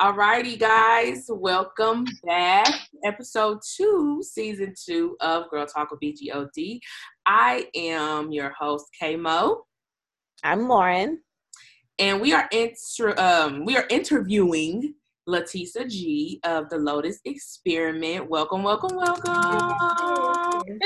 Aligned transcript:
Alrighty, 0.00 0.58
guys, 0.58 1.26
welcome 1.28 2.04
back. 2.24 2.68
Episode 3.04 3.58
two, 3.76 4.22
season 4.22 4.74
two 4.84 5.16
of 5.20 5.48
Girl 5.50 5.66
Talk 5.66 5.90
with 5.90 6.00
BGOD. 6.00 6.78
I 7.24 7.66
am 7.74 8.30
your 8.30 8.52
host, 8.58 8.86
K 9.00 9.16
Mo. 9.16 9.62
I'm 10.44 10.68
Lauren. 10.68 11.22
And 11.98 12.20
we 12.20 12.34
are 12.34 12.48
inter- 12.52 13.14
um, 13.18 13.64
we 13.64 13.76
are 13.76 13.86
interviewing 13.88 14.94
Latisa 15.28 15.88
G 15.88 16.40
of 16.44 16.68
the 16.68 16.76
Lotus 16.78 17.20
Experience. 17.24 18.26
Welcome, 18.28 18.62
welcome, 18.62 18.96
welcome. 18.96 19.32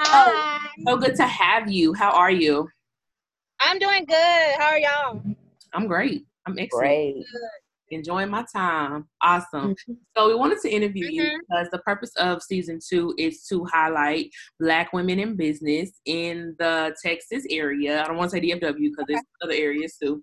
Oh, 0.00 0.58
so 0.86 0.96
good 0.96 1.14
to 1.16 1.26
have 1.26 1.70
you. 1.70 1.94
How 1.94 2.10
are 2.10 2.30
you? 2.30 2.68
I'm 3.60 3.78
doing 3.78 4.04
good. 4.04 4.54
How 4.58 4.66
are 4.66 4.78
y'all? 4.78 5.22
I'm 5.72 5.86
great. 5.86 6.26
I'm 6.46 6.58
excellent. 6.58 6.86
Great. 6.86 7.24
Enjoying 7.94 8.30
my 8.30 8.44
time. 8.52 9.06
Awesome. 9.22 9.70
Mm-hmm. 9.74 9.92
So 10.16 10.28
we 10.28 10.34
wanted 10.34 10.58
to 10.62 10.68
interview 10.70 11.06
you 11.06 11.22
Mhm. 11.22 11.38
because 11.48 11.68
the 11.70 11.78
purpose 11.78 12.12
of 12.16 12.42
season 12.42 12.78
two 12.86 13.14
is 13.18 13.44
to 13.48 13.64
highlight 13.64 14.30
Black 14.60 14.92
women 14.92 15.18
in 15.20 15.36
business 15.36 15.90
in 16.06 16.54
the 16.58 16.94
Texas 17.02 17.44
area. 17.50 18.02
I 18.02 18.06
don't 18.06 18.16
want 18.16 18.30
to 18.30 18.36
say 18.36 18.40
DFW 18.40 18.90
because 18.90 19.04
there's 19.08 19.22
other 19.42 19.54
areas 19.54 19.96
too, 20.02 20.22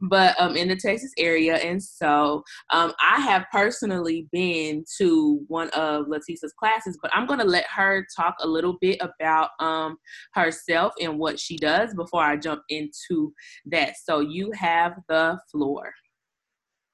but 0.00 0.38
um, 0.40 0.56
in 0.56 0.68
the 0.68 0.76
Texas 0.76 1.12
area. 1.18 1.56
And 1.56 1.82
so 1.82 2.42
um, 2.70 2.92
I 3.00 3.20
have 3.20 3.46
personally 3.52 4.28
been 4.32 4.84
to 4.98 5.44
one 5.48 5.70
of 5.70 6.08
Latisa's 6.08 6.52
classes, 6.58 6.98
but 7.00 7.10
I'm 7.14 7.26
going 7.26 7.38
to 7.38 7.44
let 7.44 7.66
her 7.66 8.06
talk 8.16 8.34
a 8.40 8.46
little 8.46 8.78
bit 8.80 9.00
about 9.00 9.50
um, 9.60 9.96
herself 10.34 10.92
and 11.00 11.18
what 11.18 11.38
she 11.38 11.56
does 11.56 11.94
before 11.94 12.22
I 12.22 12.36
jump 12.36 12.62
into 12.68 13.32
that. 13.66 13.94
So 14.04 14.20
you 14.20 14.50
have 14.52 14.94
the 15.08 15.38
floor. 15.50 15.92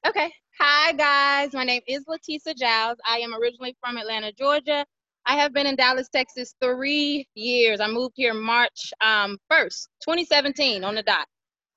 Okay. 0.09 0.33
Hi, 0.59 0.93
guys. 0.93 1.53
My 1.53 1.65
name 1.65 1.83
is 1.87 2.07
Latisa 2.07 2.57
Giles. 2.57 2.97
I 3.07 3.19
am 3.19 3.35
originally 3.35 3.77
from 3.79 3.99
Atlanta, 3.99 4.33
Georgia. 4.33 4.87
I 5.27 5.37
have 5.37 5.53
been 5.53 5.67
in 5.67 5.77
Dallas, 5.77 6.09
Texas 6.09 6.55
three 6.63 7.27
years. 7.35 7.79
I 7.79 7.89
moved 7.89 8.15
here 8.17 8.33
March 8.33 8.91
um, 9.05 9.37
1st, 9.53 9.87
2017, 10.03 10.83
on 10.83 10.95
the 10.95 11.03
dot. 11.03 11.27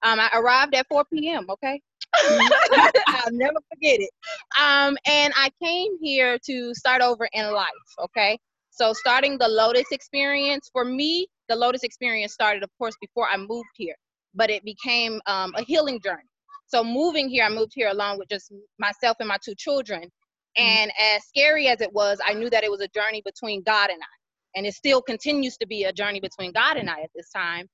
Um, 0.03 0.17
I 0.21 0.29
arrived 0.33 0.73
at 0.75 0.87
4 0.87 1.03
p.m., 1.13 1.45
okay? 1.49 1.81
I'll 2.15 3.33
never 3.33 3.57
forget 3.69 3.99
it. 3.99 4.11
Um, 4.57 4.97
and 5.05 5.33
I 5.35 5.51
came 5.61 5.97
here 6.01 6.39
to 6.45 6.73
start 6.73 7.01
over 7.01 7.27
in 7.33 7.51
life, 7.51 7.67
okay? 7.99 8.39
So, 8.69 8.93
starting 8.93 9.39
the 9.39 9.49
Lotus 9.49 9.91
experience, 9.91 10.69
for 10.71 10.85
me, 10.85 11.27
the 11.49 11.55
Lotus 11.57 11.83
experience 11.83 12.31
started, 12.31 12.63
of 12.63 12.69
course, 12.77 12.95
before 13.01 13.27
I 13.27 13.35
moved 13.35 13.67
here, 13.75 13.95
but 14.33 14.49
it 14.49 14.63
became 14.63 15.19
um, 15.25 15.53
a 15.57 15.63
healing 15.63 15.99
journey. 15.99 16.30
So 16.71 16.85
moving 16.85 17.29
here, 17.29 17.43
I 17.43 17.49
moved 17.49 17.73
here 17.75 17.89
along 17.89 18.17
with 18.17 18.29
just 18.29 18.53
myself 18.79 19.17
and 19.19 19.27
my 19.27 19.37
two 19.43 19.55
children. 19.55 20.09
And 20.55 20.91
as 20.99 21.25
scary 21.25 21.67
as 21.67 21.81
it 21.81 21.91
was, 21.91 22.19
I 22.25 22.33
knew 22.33 22.49
that 22.49 22.63
it 22.63 22.71
was 22.71 22.79
a 22.79 22.87
journey 22.87 23.21
between 23.25 23.61
God 23.63 23.89
and 23.89 23.99
I. 24.01 24.57
And 24.57 24.65
it 24.65 24.73
still 24.73 25.01
continues 25.01 25.57
to 25.57 25.67
be 25.67 25.83
a 25.83 25.91
journey 25.91 26.21
between 26.21 26.53
God 26.53 26.77
and 26.77 26.89
I 26.89 27.01
at 27.01 27.09
this 27.13 27.29
time. 27.29 27.67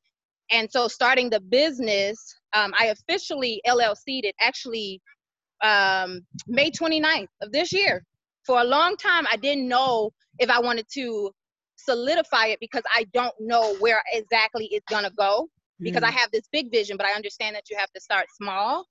And 0.51 0.71
so 0.71 0.87
starting 0.87 1.29
the 1.29 1.39
business, 1.39 2.17
um, 2.53 2.73
I 2.79 2.87
officially 2.87 3.61
LLC'd 3.67 4.25
it 4.25 4.35
actually 4.39 4.99
um, 5.63 6.21
May 6.47 6.71
29th 6.71 7.27
of 7.41 7.51
this 7.51 7.71
year. 7.71 8.03
For 8.45 8.61
a 8.61 8.63
long 8.63 8.95
time, 8.97 9.27
I 9.31 9.37
didn't 9.37 9.67
know 9.67 10.11
if 10.39 10.49
I 10.49 10.59
wanted 10.59 10.87
to 10.93 11.31
solidify 11.75 12.47
it 12.47 12.59
because 12.59 12.83
I 12.91 13.05
don't 13.13 13.35
know 13.39 13.75
where 13.75 14.01
exactly 14.11 14.69
it's 14.71 14.85
gonna 14.89 15.11
go 15.17 15.49
because 15.79 16.03
I 16.03 16.11
have 16.11 16.31
this 16.31 16.47
big 16.51 16.71
vision, 16.71 16.97
but 16.97 17.05
I 17.05 17.11
understand 17.11 17.55
that 17.55 17.69
you 17.69 17.77
have 17.77 17.91
to 17.93 18.01
start 18.01 18.25
small. 18.35 18.85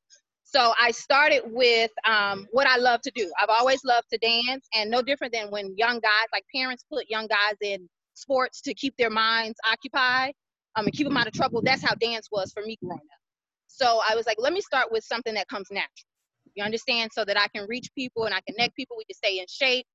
So 0.45 0.73
I 0.81 0.93
started 0.93 1.43
with 1.47 1.91
um, 2.07 2.47
what 2.53 2.67
I 2.69 2.77
love 2.77 3.01
to 3.03 3.11
do. 3.15 3.33
I've 3.41 3.49
always 3.49 3.83
loved 3.85 4.07
to 4.13 4.19
dance, 4.19 4.67
and 4.75 4.91
no 4.91 5.03
different 5.03 5.33
than 5.33 5.51
when 5.51 5.75
young 5.77 5.99
guys, 6.01 6.29
like 6.33 6.45
parents, 6.55 6.85
put 6.91 7.11
young 7.11 7.27
guys 7.27 7.57
in 7.61 7.89
sports 8.15 8.61
to 8.63 8.75
keep 8.75 8.97
their 8.97 9.11
minds 9.11 9.59
occupied 9.71 10.33
um, 10.77 10.87
and 10.87 10.95
keep 10.95 11.07
them 11.07 11.17
out 11.17 11.27
of 11.27 11.33
trouble. 11.33 11.63
That's 11.63 11.83
how 11.83 11.95
dance 11.95 12.29
was 12.31 12.53
for 12.53 12.63
me 12.63 12.77
growing 12.83 12.99
up. 12.99 13.21
So 13.67 14.01
I 14.09 14.15
was 14.15 14.27
like, 14.27 14.37
let 14.39 14.53
me 14.53 14.61
start 14.61 14.91
with 14.91 15.05
something 15.05 15.35
that 15.35 15.49
comes 15.49 15.67
natural. 15.71 15.91
You 16.55 16.65
understand? 16.65 17.11
So 17.13 17.25
that 17.25 17.39
I 17.39 17.49
can 17.49 17.67
reach 17.69 17.89
people 17.95 18.25
and 18.25 18.35
I 18.35 18.41
connect 18.49 18.75
people. 18.77 18.97
We 18.97 19.05
can 19.05 19.17
stay 19.17 19.39
in 19.41 19.47
shape. 19.49 19.87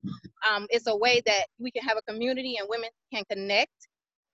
Um, 0.49 0.67
it's 0.69 0.87
a 0.87 0.95
way 0.95 1.21
that 1.25 1.45
we 1.59 1.71
can 1.71 1.81
have 1.83 1.97
a 1.97 2.01
community 2.03 2.57
and 2.59 2.67
women 2.69 2.89
can 3.13 3.23
connect. 3.31 3.71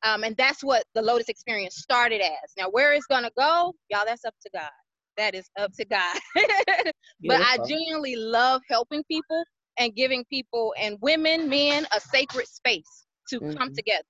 Um, 0.04 0.24
and 0.24 0.36
that's 0.38 0.64
what 0.64 0.84
the 0.96 1.02
Lotus 1.02 1.30
experience 1.30 1.76
started 1.78 2.22
as. 2.22 2.54
Now, 2.58 2.70
where 2.70 2.94
it's 2.94 3.08
gonna 3.08 3.32
go, 3.38 3.74
y'all, 3.90 4.06
that's 4.06 4.26
up 4.26 4.36
to 4.44 4.50
God. 4.54 4.70
That 5.18 5.36
is 5.36 5.50
up 5.60 5.72
to 5.74 5.86
God. 5.86 6.18
but 7.24 7.40
I 7.42 7.58
genuinely 7.68 8.16
love 8.16 8.62
helping 8.70 9.04
people 9.06 9.44
and 9.80 9.96
giving 9.96 10.26
people 10.32 10.74
and 10.80 10.98
women, 11.02 11.50
men, 11.50 11.88
a 11.96 12.00
sacred 12.00 12.48
space 12.48 13.06
to 13.30 13.42
come 13.58 13.70
Mhm. 13.70 13.76
together, 13.76 14.04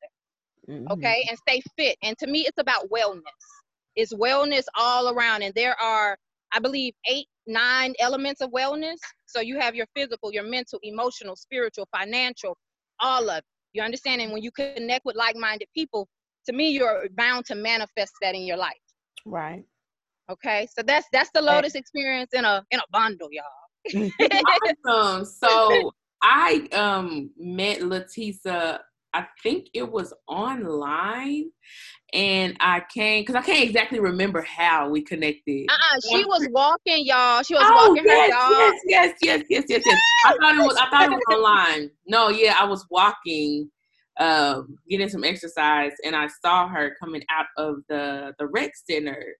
Mhm. 0.70 0.92
okay, 0.92 1.26
and 1.30 1.38
stay 1.40 1.62
fit. 1.78 1.98
And 2.04 2.18
to 2.20 2.28
me, 2.28 2.42
it's 2.48 2.60
about 2.60 2.90
wellness. 2.90 3.22
It's 3.96 4.14
wellness 4.14 4.66
all 4.76 5.10
around, 5.10 5.44
and 5.44 5.54
there 5.56 5.80
are, 5.82 6.18
I 6.54 6.60
believe, 6.60 6.94
eight, 7.08 7.28
nine 7.48 7.96
elements 8.00 8.42
of 8.42 8.52
wellness. 8.52 8.98
So 9.26 9.42
you 9.42 9.60
have 9.60 9.76
your 9.76 9.88
physical, 9.96 10.34
your 10.34 10.44
mental, 10.44 10.80
emotional, 10.84 11.36
spiritual, 11.36 11.88
financial, 11.96 12.58
all 13.00 13.30
of 13.30 13.40
it. 13.40 13.46
You 13.78 13.84
understand? 13.84 14.22
And 14.22 14.34
when 14.34 14.42
you 14.42 14.50
connect 14.50 15.06
with 15.06 15.16
like-minded 15.16 15.68
people, 15.76 16.10
to 16.48 16.54
me, 16.54 16.70
you're 16.70 17.08
bound 17.16 17.46
to 17.46 17.54
manifest 17.54 18.12
that 18.24 18.34
in 18.34 18.42
your 18.42 18.58
life. 18.58 18.74
Right. 19.24 19.64
Okay, 20.32 20.68
so 20.76 20.82
that's 20.82 21.06
that's 21.14 21.30
the 21.32 21.42
Lotus 21.42 21.76
experience 21.76 22.34
in 22.34 22.44
a 22.44 22.66
in 22.72 22.80
a 22.80 22.84
bundle, 22.92 23.30
y'all. 23.32 24.02
awesome. 24.88 25.26
So 25.26 25.94
I 26.24 26.68
um 26.74 27.30
met 27.38 27.82
Latisa. 27.82 28.80
I 29.14 29.26
think 29.42 29.68
it 29.74 29.90
was 29.92 30.14
online, 30.28 31.52
and 32.14 32.56
I 32.60 32.84
came 32.94 33.22
because 33.22 33.36
I 33.36 33.42
can't 33.42 33.64
exactly 33.64 34.00
remember 34.00 34.42
how 34.42 34.90
we 34.90 35.02
connected. 35.02 35.66
Uh-uh, 35.70 36.00
she 36.10 36.26
was 36.26 36.48
walking, 36.52 37.06
y'all. 37.06 37.42
She 37.44 37.56
was 37.56 37.64
Oh 37.66 37.90
walking 37.90 38.04
her 38.04 38.16
yes, 38.16 38.30
dog. 38.32 38.52
yes, 38.52 38.82
yes, 38.86 39.14
yes, 39.22 39.44
yes, 39.50 39.64
yes, 39.70 39.84
yes. 39.86 40.00
I 40.26 40.38
thought 40.38 40.56
it 40.56 40.66
was. 40.66 40.78
I 40.78 40.90
thought 40.90 41.06
it 41.06 41.12
was 41.12 41.24
online. 41.32 41.90
No, 42.08 42.30
yeah, 42.30 42.56
I 42.60 42.66
was 42.66 42.86
walking, 42.90 43.70
um, 44.20 44.78
getting 44.90 45.10
some 45.10 45.24
exercise, 45.24 45.94
and 46.06 46.16
I 46.16 46.28
saw 46.28 46.68
her 46.68 46.96
coming 47.00 47.24
out 47.30 47.48
of 47.58 47.78
the 47.90 48.34
the 48.40 48.48
rec 48.48 48.72
center. 48.90 49.36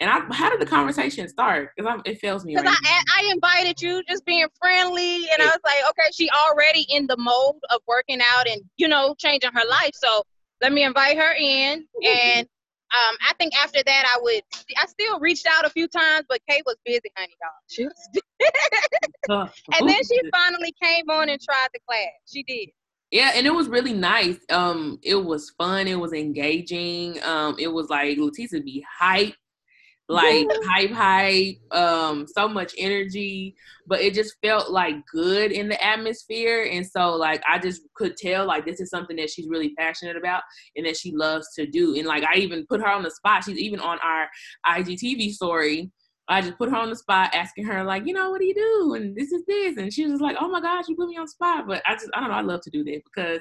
And 0.00 0.10
I, 0.10 0.20
how 0.34 0.50
did 0.50 0.60
the 0.60 0.66
conversation 0.66 1.26
start? 1.28 1.70
Because 1.74 2.02
it 2.04 2.18
fails 2.18 2.44
me 2.44 2.54
Because 2.54 2.70
right 2.70 2.78
I, 2.84 3.22
I 3.22 3.32
invited 3.32 3.80
you, 3.80 4.02
just 4.08 4.26
being 4.26 4.46
friendly, 4.60 5.28
and 5.30 5.40
I 5.40 5.46
was 5.46 5.60
like, 5.64 5.80
okay, 5.90 6.10
she 6.12 6.28
already 6.30 6.86
in 6.90 7.06
the 7.06 7.16
mode 7.16 7.54
of 7.70 7.80
working 7.88 8.20
out 8.20 8.46
and 8.46 8.60
you 8.76 8.88
know 8.88 9.14
changing 9.18 9.52
her 9.52 9.68
life. 9.68 9.92
So 9.94 10.22
let 10.60 10.72
me 10.72 10.84
invite 10.84 11.16
her 11.16 11.32
in. 11.38 11.86
And 12.04 12.46
um, 12.94 13.16
I 13.28 13.32
think 13.38 13.54
after 13.56 13.82
that, 13.84 14.14
I 14.14 14.20
would. 14.20 14.42
I 14.76 14.86
still 14.86 15.18
reached 15.18 15.46
out 15.46 15.64
a 15.64 15.70
few 15.70 15.88
times, 15.88 16.26
but 16.28 16.40
Kay 16.48 16.62
was 16.66 16.76
busy, 16.84 17.10
honey, 17.16 17.34
y'all. 17.40 17.50
She 17.68 17.84
was, 17.84 19.50
and 19.78 19.88
then 19.88 20.00
she 20.04 20.20
finally 20.30 20.74
came 20.80 21.10
on 21.10 21.28
and 21.28 21.40
tried 21.40 21.68
the 21.74 21.80
class. 21.88 22.10
She 22.32 22.42
did. 22.42 22.68
Yeah, 23.10 23.32
and 23.34 23.46
it 23.46 23.54
was 23.54 23.68
really 23.68 23.92
nice. 23.92 24.38
Um, 24.50 24.98
it 25.02 25.16
was 25.16 25.50
fun. 25.58 25.86
It 25.86 25.98
was 25.98 26.12
engaging. 26.12 27.22
Um, 27.22 27.56
it 27.58 27.68
was 27.68 27.88
like 27.88 28.18
Leticia 28.18 28.64
be 28.64 28.84
hype, 28.98 29.34
like 30.08 30.46
hype, 30.64 30.90
hype. 30.92 31.56
Um, 31.72 32.26
so 32.26 32.48
much 32.48 32.74
energy, 32.78 33.56
but 33.86 34.00
it 34.00 34.14
just 34.14 34.36
felt 34.42 34.70
like 34.70 34.94
good 35.12 35.52
in 35.52 35.68
the 35.68 35.82
atmosphere. 35.84 36.68
And 36.70 36.86
so, 36.86 37.14
like, 37.14 37.42
I 37.48 37.58
just 37.58 37.82
could 37.94 38.16
tell 38.16 38.46
like 38.46 38.64
this 38.64 38.80
is 38.80 38.90
something 38.90 39.16
that 39.16 39.30
she's 39.30 39.48
really 39.48 39.74
passionate 39.76 40.16
about 40.16 40.42
and 40.76 40.86
that 40.86 40.96
she 40.96 41.12
loves 41.12 41.52
to 41.54 41.66
do. 41.66 41.96
And 41.96 42.06
like, 42.06 42.24
I 42.24 42.38
even 42.38 42.66
put 42.68 42.80
her 42.80 42.88
on 42.88 43.02
the 43.02 43.10
spot. 43.10 43.44
She's 43.44 43.58
even 43.58 43.80
on 43.80 43.98
our 44.02 44.28
IGTV 44.66 45.32
story. 45.32 45.90
I 46.28 46.40
just 46.40 46.58
put 46.58 46.70
her 46.70 46.76
on 46.76 46.90
the 46.90 46.96
spot, 46.96 47.34
asking 47.34 47.66
her 47.66 47.84
like, 47.84 48.04
you 48.04 48.12
know, 48.12 48.30
what 48.30 48.40
do 48.40 48.46
you 48.46 48.54
do? 48.54 48.94
And 48.94 49.14
this 49.14 49.30
is 49.30 49.44
this, 49.46 49.76
and 49.76 49.92
she 49.92 50.04
was 50.04 50.14
just 50.14 50.22
like, 50.22 50.36
oh 50.40 50.48
my 50.48 50.60
gosh, 50.60 50.86
you 50.88 50.96
put 50.96 51.08
me 51.08 51.16
on 51.16 51.24
the 51.24 51.30
spot. 51.30 51.66
But 51.68 51.82
I 51.86 51.94
just, 51.94 52.10
I 52.14 52.20
don't 52.20 52.30
know, 52.30 52.34
I 52.34 52.40
love 52.40 52.62
to 52.62 52.70
do 52.70 52.82
that 52.84 53.02
because 53.04 53.40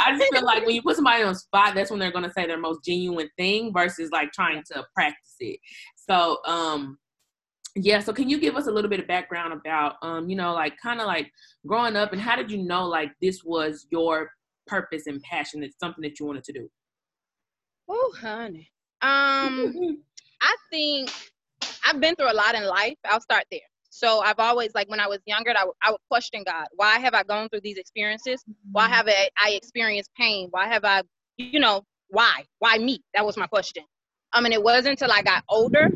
I 0.00 0.16
just 0.16 0.32
feel 0.32 0.44
like 0.44 0.66
when 0.66 0.74
you 0.74 0.82
put 0.82 0.96
somebody 0.96 1.22
on 1.22 1.32
the 1.32 1.38
spot, 1.38 1.74
that's 1.74 1.90
when 1.90 2.00
they're 2.00 2.10
gonna 2.10 2.32
say 2.32 2.46
their 2.46 2.58
most 2.58 2.84
genuine 2.84 3.30
thing 3.36 3.72
versus 3.72 4.10
like 4.10 4.32
trying 4.32 4.62
to 4.72 4.84
practice 4.94 5.36
it. 5.38 5.60
So, 6.08 6.38
um, 6.44 6.98
yeah. 7.76 8.00
So, 8.00 8.12
can 8.12 8.28
you 8.28 8.38
give 8.38 8.56
us 8.56 8.66
a 8.66 8.70
little 8.70 8.90
bit 8.90 9.00
of 9.00 9.06
background 9.06 9.52
about, 9.52 9.96
um, 10.02 10.28
you 10.28 10.36
know, 10.36 10.52
like 10.52 10.74
kind 10.82 11.00
of 11.00 11.06
like 11.06 11.30
growing 11.66 11.96
up, 11.96 12.12
and 12.12 12.20
how 12.20 12.36
did 12.36 12.50
you 12.50 12.62
know 12.62 12.86
like 12.86 13.10
this 13.20 13.42
was 13.44 13.86
your 13.90 14.30
purpose 14.66 15.06
and 15.06 15.20
passion? 15.22 15.62
It's 15.62 15.78
something 15.78 16.02
that 16.02 16.20
you 16.20 16.26
wanted 16.26 16.44
to 16.44 16.52
do. 16.52 16.68
Oh, 17.88 18.14
honey. 18.20 18.70
Um, 19.02 19.74
I 20.40 20.56
think 20.70 21.10
I've 21.84 22.00
been 22.00 22.14
through 22.16 22.32
a 22.32 22.34
lot 22.34 22.54
in 22.54 22.64
life. 22.64 22.96
I'll 23.04 23.20
start 23.20 23.44
there. 23.50 23.60
So 23.90 24.20
I've 24.20 24.38
always 24.38 24.70
like 24.74 24.88
when 24.88 24.98
I 25.00 25.06
was 25.06 25.20
younger, 25.26 25.52
I 25.56 25.64
would- 25.64 25.74
would 25.88 26.00
question 26.10 26.42
God. 26.44 26.66
Why 26.72 26.98
have 26.98 27.14
I 27.14 27.22
gone 27.22 27.48
through 27.48 27.60
these 27.60 27.76
experiences? 27.76 28.42
Why 28.72 28.88
have 28.88 29.06
I, 29.08 29.28
I 29.40 29.50
experienced 29.50 30.10
pain? 30.16 30.48
Why 30.50 30.66
have 30.66 30.84
I, 30.84 31.02
you 31.36 31.60
know, 31.60 31.82
why? 32.08 32.44
Why 32.58 32.78
me? 32.78 33.02
That 33.14 33.24
was 33.24 33.36
my 33.36 33.46
question. 33.46 33.84
Um, 34.34 34.44
mean, 34.44 34.52
it 34.52 34.62
wasn't 34.62 35.00
until 35.00 35.12
I 35.12 35.22
got 35.22 35.44
older 35.48 35.90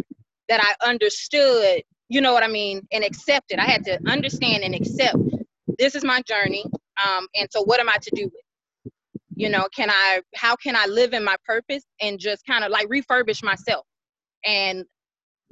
that 0.49 0.61
I 0.63 0.89
understood 0.89 1.83
you 2.09 2.21
know 2.21 2.33
what 2.33 2.43
I 2.43 2.49
mean, 2.49 2.87
and 2.91 3.05
accepted. 3.05 3.59
I 3.59 3.67
had 3.67 3.85
to 3.85 3.99
understand 4.07 4.65
and 4.65 4.75
accept 4.75 5.17
this 5.79 5.95
is 5.95 6.05
my 6.05 6.23
journey. 6.23 6.65
Um, 7.03 7.27
and 7.35 7.49
so 7.51 7.63
what 7.63 7.81
am 7.81 7.89
I 7.89 7.97
to 8.01 8.11
do 8.15 8.25
with? 8.25 8.35
it? 8.35 8.93
You 9.37 9.51
know, 9.51 9.69
can 9.75 9.91
I 9.91 10.23
how 10.35 10.57
can 10.57 10.75
I 10.75 10.87
live 10.87 11.13
in 11.13 11.23
my 11.23 11.37
purpose 11.45 11.85
and 12.01 12.19
just 12.19 12.45
kind 12.47 12.65
of 12.65 12.71
like 12.71 12.89
refurbish 12.89 13.43
myself? 13.45 13.87
And 14.45 14.85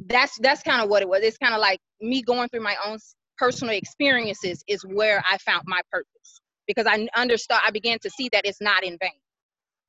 that's 0.06 0.38
that's 0.40 0.62
kind 0.62 0.82
of 0.82 0.88
what 0.88 1.02
it 1.02 1.08
was. 1.08 1.20
It's 1.22 1.38
kind 1.38 1.54
of 1.54 1.60
like 1.60 1.78
me 2.00 2.22
going 2.22 2.48
through 2.48 2.62
my 2.62 2.76
own 2.84 2.98
personal 3.38 3.74
experiences 3.74 4.64
is 4.66 4.82
where 4.82 5.22
I 5.30 5.36
found 5.38 5.62
my 5.66 5.82
purpose 5.92 6.40
because 6.66 6.86
I 6.86 7.06
understood 7.14 7.58
I 7.64 7.70
began 7.70 7.98
to 8.00 8.10
see 8.10 8.28
that 8.32 8.42
it's 8.44 8.60
not 8.60 8.82
in 8.82 8.96
vain. 8.98 9.20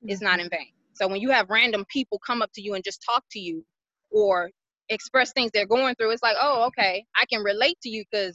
It's 0.02 0.20
not 0.20 0.38
in 0.38 0.48
vain. 0.48 0.72
So 1.00 1.08
when 1.08 1.20
you 1.20 1.30
have 1.30 1.48
random 1.50 1.84
people 1.88 2.18
come 2.26 2.42
up 2.42 2.50
to 2.54 2.62
you 2.62 2.74
and 2.74 2.84
just 2.84 3.02
talk 3.08 3.24
to 3.32 3.38
you 3.38 3.64
or 4.10 4.50
express 4.88 5.32
things 5.32 5.50
they're 5.52 5.66
going 5.66 5.94
through, 5.94 6.10
it's 6.10 6.22
like, 6.22 6.36
oh, 6.40 6.66
okay, 6.66 7.04
I 7.16 7.24
can 7.26 7.42
relate 7.42 7.76
to 7.82 7.88
you 7.88 8.04
because 8.10 8.34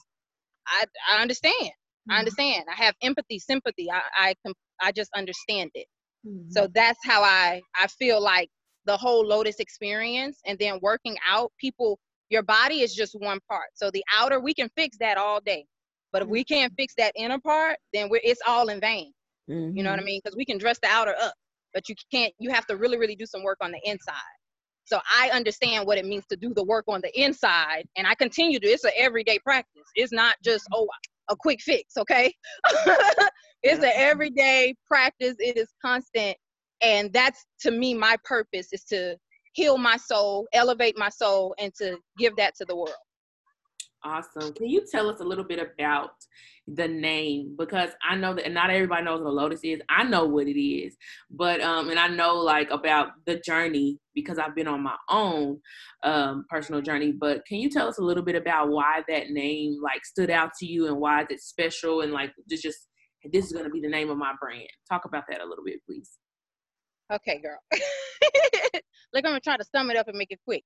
I 0.68 0.86
I 1.12 1.22
understand. 1.22 1.54
Mm-hmm. 1.60 2.12
I 2.12 2.20
understand. 2.20 2.66
I 2.72 2.84
have 2.84 2.96
empathy, 3.02 3.40
sympathy. 3.40 3.92
I 3.92 4.02
I 4.18 4.36
can 4.46 4.54
I 4.82 4.92
just 4.92 5.12
understand 5.16 5.72
it. 5.74 5.88
Mm-hmm. 6.26 6.52
So 6.52 6.68
that's 6.74 7.00
how 7.06 7.22
I 7.22 7.62
I 7.76 7.88
feel 7.88 8.22
like 8.22 8.50
the 8.86 8.98
whole 8.98 9.26
Lotus 9.26 9.60
experience 9.60 10.40
and 10.46 10.58
then 10.60 10.80
working 10.82 11.18
out 11.30 11.52
people 11.60 12.00
your 12.30 12.44
body 12.44 12.82
is 12.82 12.96
just 12.96 13.14
one 13.20 13.40
part. 13.50 13.70
So 13.76 13.92
the 13.92 14.04
outer 14.18 14.40
we 14.40 14.54
can 14.54 14.70
fix 14.76 14.98
that 15.00 15.18
all 15.18 15.42
day. 15.42 15.66
But 16.12 16.22
if 16.22 16.28
we 16.28 16.44
can't 16.44 16.74
fix 16.78 16.94
that 16.98 17.12
inner 17.16 17.40
part, 17.40 17.78
then 17.94 18.10
we're 18.10 18.22
it's 18.24 18.42
all 18.48 18.70
in 18.70 18.80
vain. 18.80 19.12
Mm-hmm. 19.50 19.76
You 19.76 19.84
know 19.84 19.90
what 19.90 19.96
I 19.96 20.00
mm-hmm. 20.00 20.06
mean? 20.06 20.22
Because 20.24 20.38
we 20.38 20.46
can 20.46 20.58
dress 20.58 20.80
the 20.82 20.88
outer 20.88 21.16
up, 21.20 21.34
but 21.74 21.90
you 21.90 21.96
can't. 22.12 22.34
You 22.40 22.52
have 22.52 22.66
to 22.68 22.78
really, 22.78 22.98
really 22.98 23.16
do 23.16 23.26
some 23.26 23.44
work 23.44 23.58
on 23.62 23.72
the 23.72 23.80
inside. 23.84 24.16
So 24.86 25.00
I 25.06 25.30
understand 25.30 25.88
what 25.88 25.98
it 25.98 26.06
means 26.06 26.26
to 26.28 26.36
do 26.36 26.54
the 26.54 26.64
work 26.64 26.86
on 26.88 27.02
the 27.02 27.12
inside, 27.20 27.86
and 27.96 28.06
I 28.06 28.16
continue 28.16 28.60
to. 28.60 28.68
It's 28.68 28.84
an 28.84 28.92
everyday 28.98 29.40
practice. 29.40 29.84
It's 29.96 30.12
not 30.12 30.36
just 30.44 30.66
mm-hmm. 30.66 30.84
oh 30.84 30.90
a 31.30 31.36
quick 31.38 31.62
fix, 31.62 31.96
okay? 31.98 32.34
it's 33.64 33.82
an 33.84 33.92
everyday 33.96 34.76
practice. 34.88 35.36
It 35.40 35.58
is 35.58 35.70
constant, 35.84 36.36
and 36.82 37.12
that's 37.14 37.46
to 37.62 37.72
me 37.72 37.94
my 37.94 38.18
purpose 38.24 38.68
is 38.74 38.84
to 38.86 39.16
heal 39.54 39.78
my 39.78 39.98
soul, 39.98 40.48
elevate 40.54 40.98
my 40.98 41.10
soul, 41.10 41.56
and 41.60 41.74
to 41.76 41.98
give 42.18 42.36
that 42.38 42.56
to 42.58 42.66
the 42.66 42.76
world. 42.76 42.92
Awesome. 44.06 44.54
Can 44.54 44.68
you 44.68 44.86
tell 44.92 45.10
us 45.10 45.22
a 45.22 45.24
little 45.24 45.46
bit 45.46 45.60
about 45.60 46.12
the 46.68 46.88
name? 46.88 47.56
Because 47.58 47.92
I 48.08 48.18
know 48.18 48.34
that 48.34 48.52
not 48.52 48.70
everybody 48.70 49.06
knows 49.06 49.22
what 49.22 49.30
a 49.30 49.32
lotus 49.32 49.62
is. 49.64 49.80
I 49.90 50.04
know 50.04 50.26
what 50.26 50.48
it 50.48 50.62
is, 50.62 50.98
but 51.32 51.62
um, 51.62 51.90
and 51.90 51.98
I 51.98 52.10
know 52.10 52.36
like 52.36 52.70
about 52.70 53.12
the 53.26 53.40
journey 53.40 54.00
because 54.14 54.38
I've 54.38 54.56
been 54.56 54.68
on 54.68 54.84
my 54.84 54.96
own 55.10 55.60
um 56.04 56.46
personal 56.50 56.82
journey. 56.82 57.14
But 57.14 57.46
can 57.46 57.60
you 57.60 57.70
tell 57.70 57.88
us 57.88 57.98
a 57.98 58.04
little 58.04 58.24
bit 58.24 58.36
about 58.36 58.70
why 58.70 59.04
that 59.08 59.30
name 59.30 59.78
like 59.82 60.04
stood 60.06 60.30
out 60.30 60.52
to 60.60 60.66
you 60.66 60.88
and 60.88 60.98
why 60.98 61.22
is 61.22 61.28
it 61.30 61.42
special 61.42 62.02
and 62.02 62.12
like 62.12 62.34
just 62.50 62.64
just 62.64 62.88
this 63.32 63.46
is 63.46 63.54
gonna 63.54 63.70
be 63.70 63.80
the 63.80 63.88
name 63.88 64.10
of 64.10 64.18
my 64.18 64.34
brand? 64.42 64.68
Talk 64.90 65.06
about 65.06 65.24
that 65.30 65.40
a 65.40 65.46
little 65.46 65.64
bit, 65.64 65.80
please. 65.88 66.12
Okay, 67.12 67.42
girl. 67.42 67.60
like 69.14 69.24
I'm 69.24 69.32
gonna 69.32 69.40
try 69.40 69.56
to 69.56 69.66
sum 69.74 69.90
it 69.92 69.98
up 69.98 70.10
and 70.10 70.18
make 70.18 70.32
it 70.32 70.40
quick. 70.46 70.66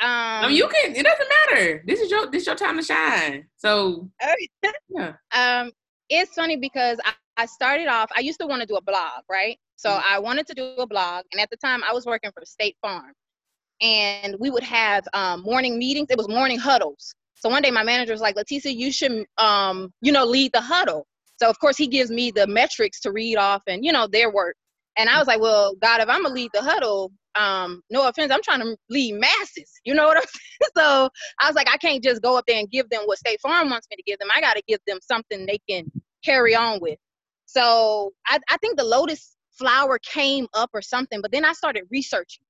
Um, 0.00 0.48
mean, 0.48 0.56
you 0.56 0.68
can. 0.68 0.94
It 0.94 1.04
doesn't 1.04 1.28
matter. 1.50 1.82
This 1.86 2.00
is 2.00 2.10
your 2.10 2.30
this 2.30 2.46
your 2.46 2.54
time 2.54 2.76
to 2.76 2.82
shine. 2.82 3.46
So 3.56 4.08
yeah. 4.88 5.12
Um, 5.34 5.70
it's 6.08 6.34
funny 6.34 6.56
because 6.56 6.98
I, 7.04 7.12
I 7.36 7.46
started 7.46 7.86
off. 7.86 8.10
I 8.16 8.20
used 8.20 8.40
to 8.40 8.46
want 8.46 8.62
to 8.62 8.66
do 8.66 8.76
a 8.76 8.82
blog, 8.82 9.22
right? 9.30 9.58
So 9.76 9.90
mm-hmm. 9.90 10.14
I 10.14 10.18
wanted 10.18 10.46
to 10.48 10.54
do 10.54 10.64
a 10.78 10.86
blog, 10.86 11.24
and 11.32 11.40
at 11.40 11.50
the 11.50 11.56
time 11.56 11.82
I 11.88 11.92
was 11.92 12.06
working 12.06 12.30
for 12.32 12.42
State 12.44 12.76
Farm, 12.80 13.12
and 13.80 14.36
we 14.38 14.50
would 14.50 14.62
have 14.62 15.06
um, 15.12 15.42
morning 15.42 15.78
meetings. 15.78 16.08
It 16.10 16.18
was 16.18 16.28
morning 16.28 16.58
huddles. 16.58 17.14
So 17.34 17.48
one 17.48 17.62
day 17.62 17.70
my 17.70 17.82
manager 17.82 18.12
was 18.12 18.20
like, 18.20 18.36
"Leticia, 18.36 18.74
you 18.74 18.90
should, 18.90 19.24
um, 19.38 19.92
you 20.00 20.12
know, 20.12 20.24
lead 20.24 20.52
the 20.52 20.60
huddle." 20.60 21.06
So 21.36 21.48
of 21.48 21.58
course 21.58 21.76
he 21.76 21.86
gives 21.86 22.10
me 22.10 22.30
the 22.30 22.46
metrics 22.46 23.00
to 23.00 23.12
read 23.12 23.36
off 23.36 23.62
and 23.66 23.84
you 23.84 23.92
know 23.92 24.06
their 24.06 24.30
work. 24.30 24.56
And 24.98 25.08
I 25.08 25.18
was 25.18 25.26
like, 25.26 25.40
well, 25.40 25.74
God, 25.80 26.00
if 26.00 26.08
I'm 26.08 26.22
gonna 26.22 26.34
lead 26.34 26.50
the 26.52 26.62
huddle, 26.62 27.12
um, 27.36 27.82
no 27.90 28.08
offense, 28.08 28.32
I'm 28.32 28.42
trying 28.42 28.60
to 28.60 28.76
lead 28.90 29.14
masses. 29.14 29.72
You 29.84 29.94
know 29.94 30.06
what 30.06 30.16
I'm 30.18 30.24
saying? 30.24 30.40
So 30.76 31.10
I 31.40 31.48
was 31.48 31.56
like, 31.56 31.68
I 31.70 31.76
can't 31.78 32.02
just 32.04 32.22
go 32.22 32.38
up 32.38 32.44
there 32.46 32.58
and 32.58 32.70
give 32.70 32.88
them 32.90 33.02
what 33.06 33.18
State 33.18 33.40
Farm 33.42 33.70
wants 33.70 33.88
me 33.90 33.96
to 33.96 34.02
give 34.04 34.18
them. 34.18 34.28
I 34.34 34.40
got 34.40 34.54
to 34.56 34.62
give 34.68 34.80
them 34.86 34.98
something 35.02 35.46
they 35.46 35.58
can 35.68 35.90
carry 36.24 36.54
on 36.54 36.80
with. 36.80 36.98
So 37.46 38.12
I, 38.26 38.38
I 38.50 38.56
think 38.58 38.78
the 38.78 38.84
lotus 38.84 39.36
flower 39.58 39.98
came 40.00 40.48
up 40.54 40.70
or 40.74 40.82
something, 40.82 41.20
but 41.22 41.32
then 41.32 41.44
I 41.44 41.54
started 41.54 41.84
researching. 41.90 42.44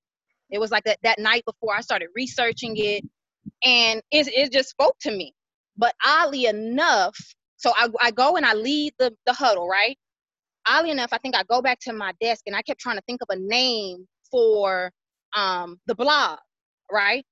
It 0.51 0.61
was 0.61 0.71
like 0.71 0.85
that, 0.85 0.99
that 1.05 1.19
night 1.19 1.45
before 1.47 1.75
I 1.77 1.81
started 1.83 2.09
researching 2.15 2.75
it, 2.77 3.05
and 3.65 4.03
it, 4.13 4.29
it 4.29 4.53
just 4.53 4.71
spoke 4.71 4.97
to 5.03 5.11
me. 5.13 5.35
But 5.77 5.95
oddly 6.07 6.47
enough, 6.47 7.17
so 7.59 7.73
I, 7.77 7.89
I 8.03 8.13
go 8.13 8.37
and 8.37 8.47
I 8.47 8.55
lead 8.55 8.95
the, 8.99 9.15
the 9.27 9.33
huddle, 9.35 9.69
right? 9.69 9.99
Oddly 10.69 10.91
enough, 10.93 11.11
I 11.13 11.19
think 11.19 11.37
I 11.37 11.45
go 11.45 11.63
back 11.63 11.81
to 11.83 11.93
my 11.93 12.13
desk 12.21 12.43
and 12.47 12.57
I 12.57 12.63
kept 12.63 12.81
trying 12.81 12.97
to 12.97 13.03
think 13.07 13.23
of 13.23 13.29
a 13.31 13.41
name 13.41 14.07
for 14.31 14.93
um, 15.37 15.79
the 15.87 15.95
blog, 15.97 16.39
right? 16.93 17.25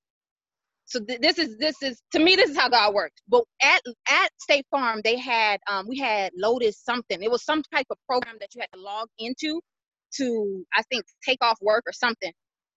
So 0.86 1.00
th- 1.00 1.20
this 1.20 1.38
is 1.38 1.58
this 1.58 1.82
is 1.82 2.02
to 2.12 2.18
me 2.18 2.36
this 2.36 2.50
is 2.50 2.58
how 2.58 2.68
God 2.68 2.94
works. 2.94 3.22
But 3.28 3.44
at 3.62 3.82
at 4.10 4.30
State 4.40 4.66
Farm 4.70 5.00
they 5.04 5.18
had 5.18 5.60
um, 5.70 5.86
we 5.88 5.98
had 5.98 6.32
Lotus 6.36 6.78
something. 6.84 7.22
It 7.22 7.30
was 7.30 7.44
some 7.44 7.62
type 7.74 7.86
of 7.90 7.98
program 8.08 8.36
that 8.40 8.50
you 8.54 8.60
had 8.60 8.70
to 8.74 8.80
log 8.82 9.08
into 9.18 9.60
to 10.16 10.64
I 10.74 10.82
think 10.90 11.04
take 11.24 11.38
off 11.42 11.58
work 11.62 11.84
or 11.86 11.92
something. 11.92 12.32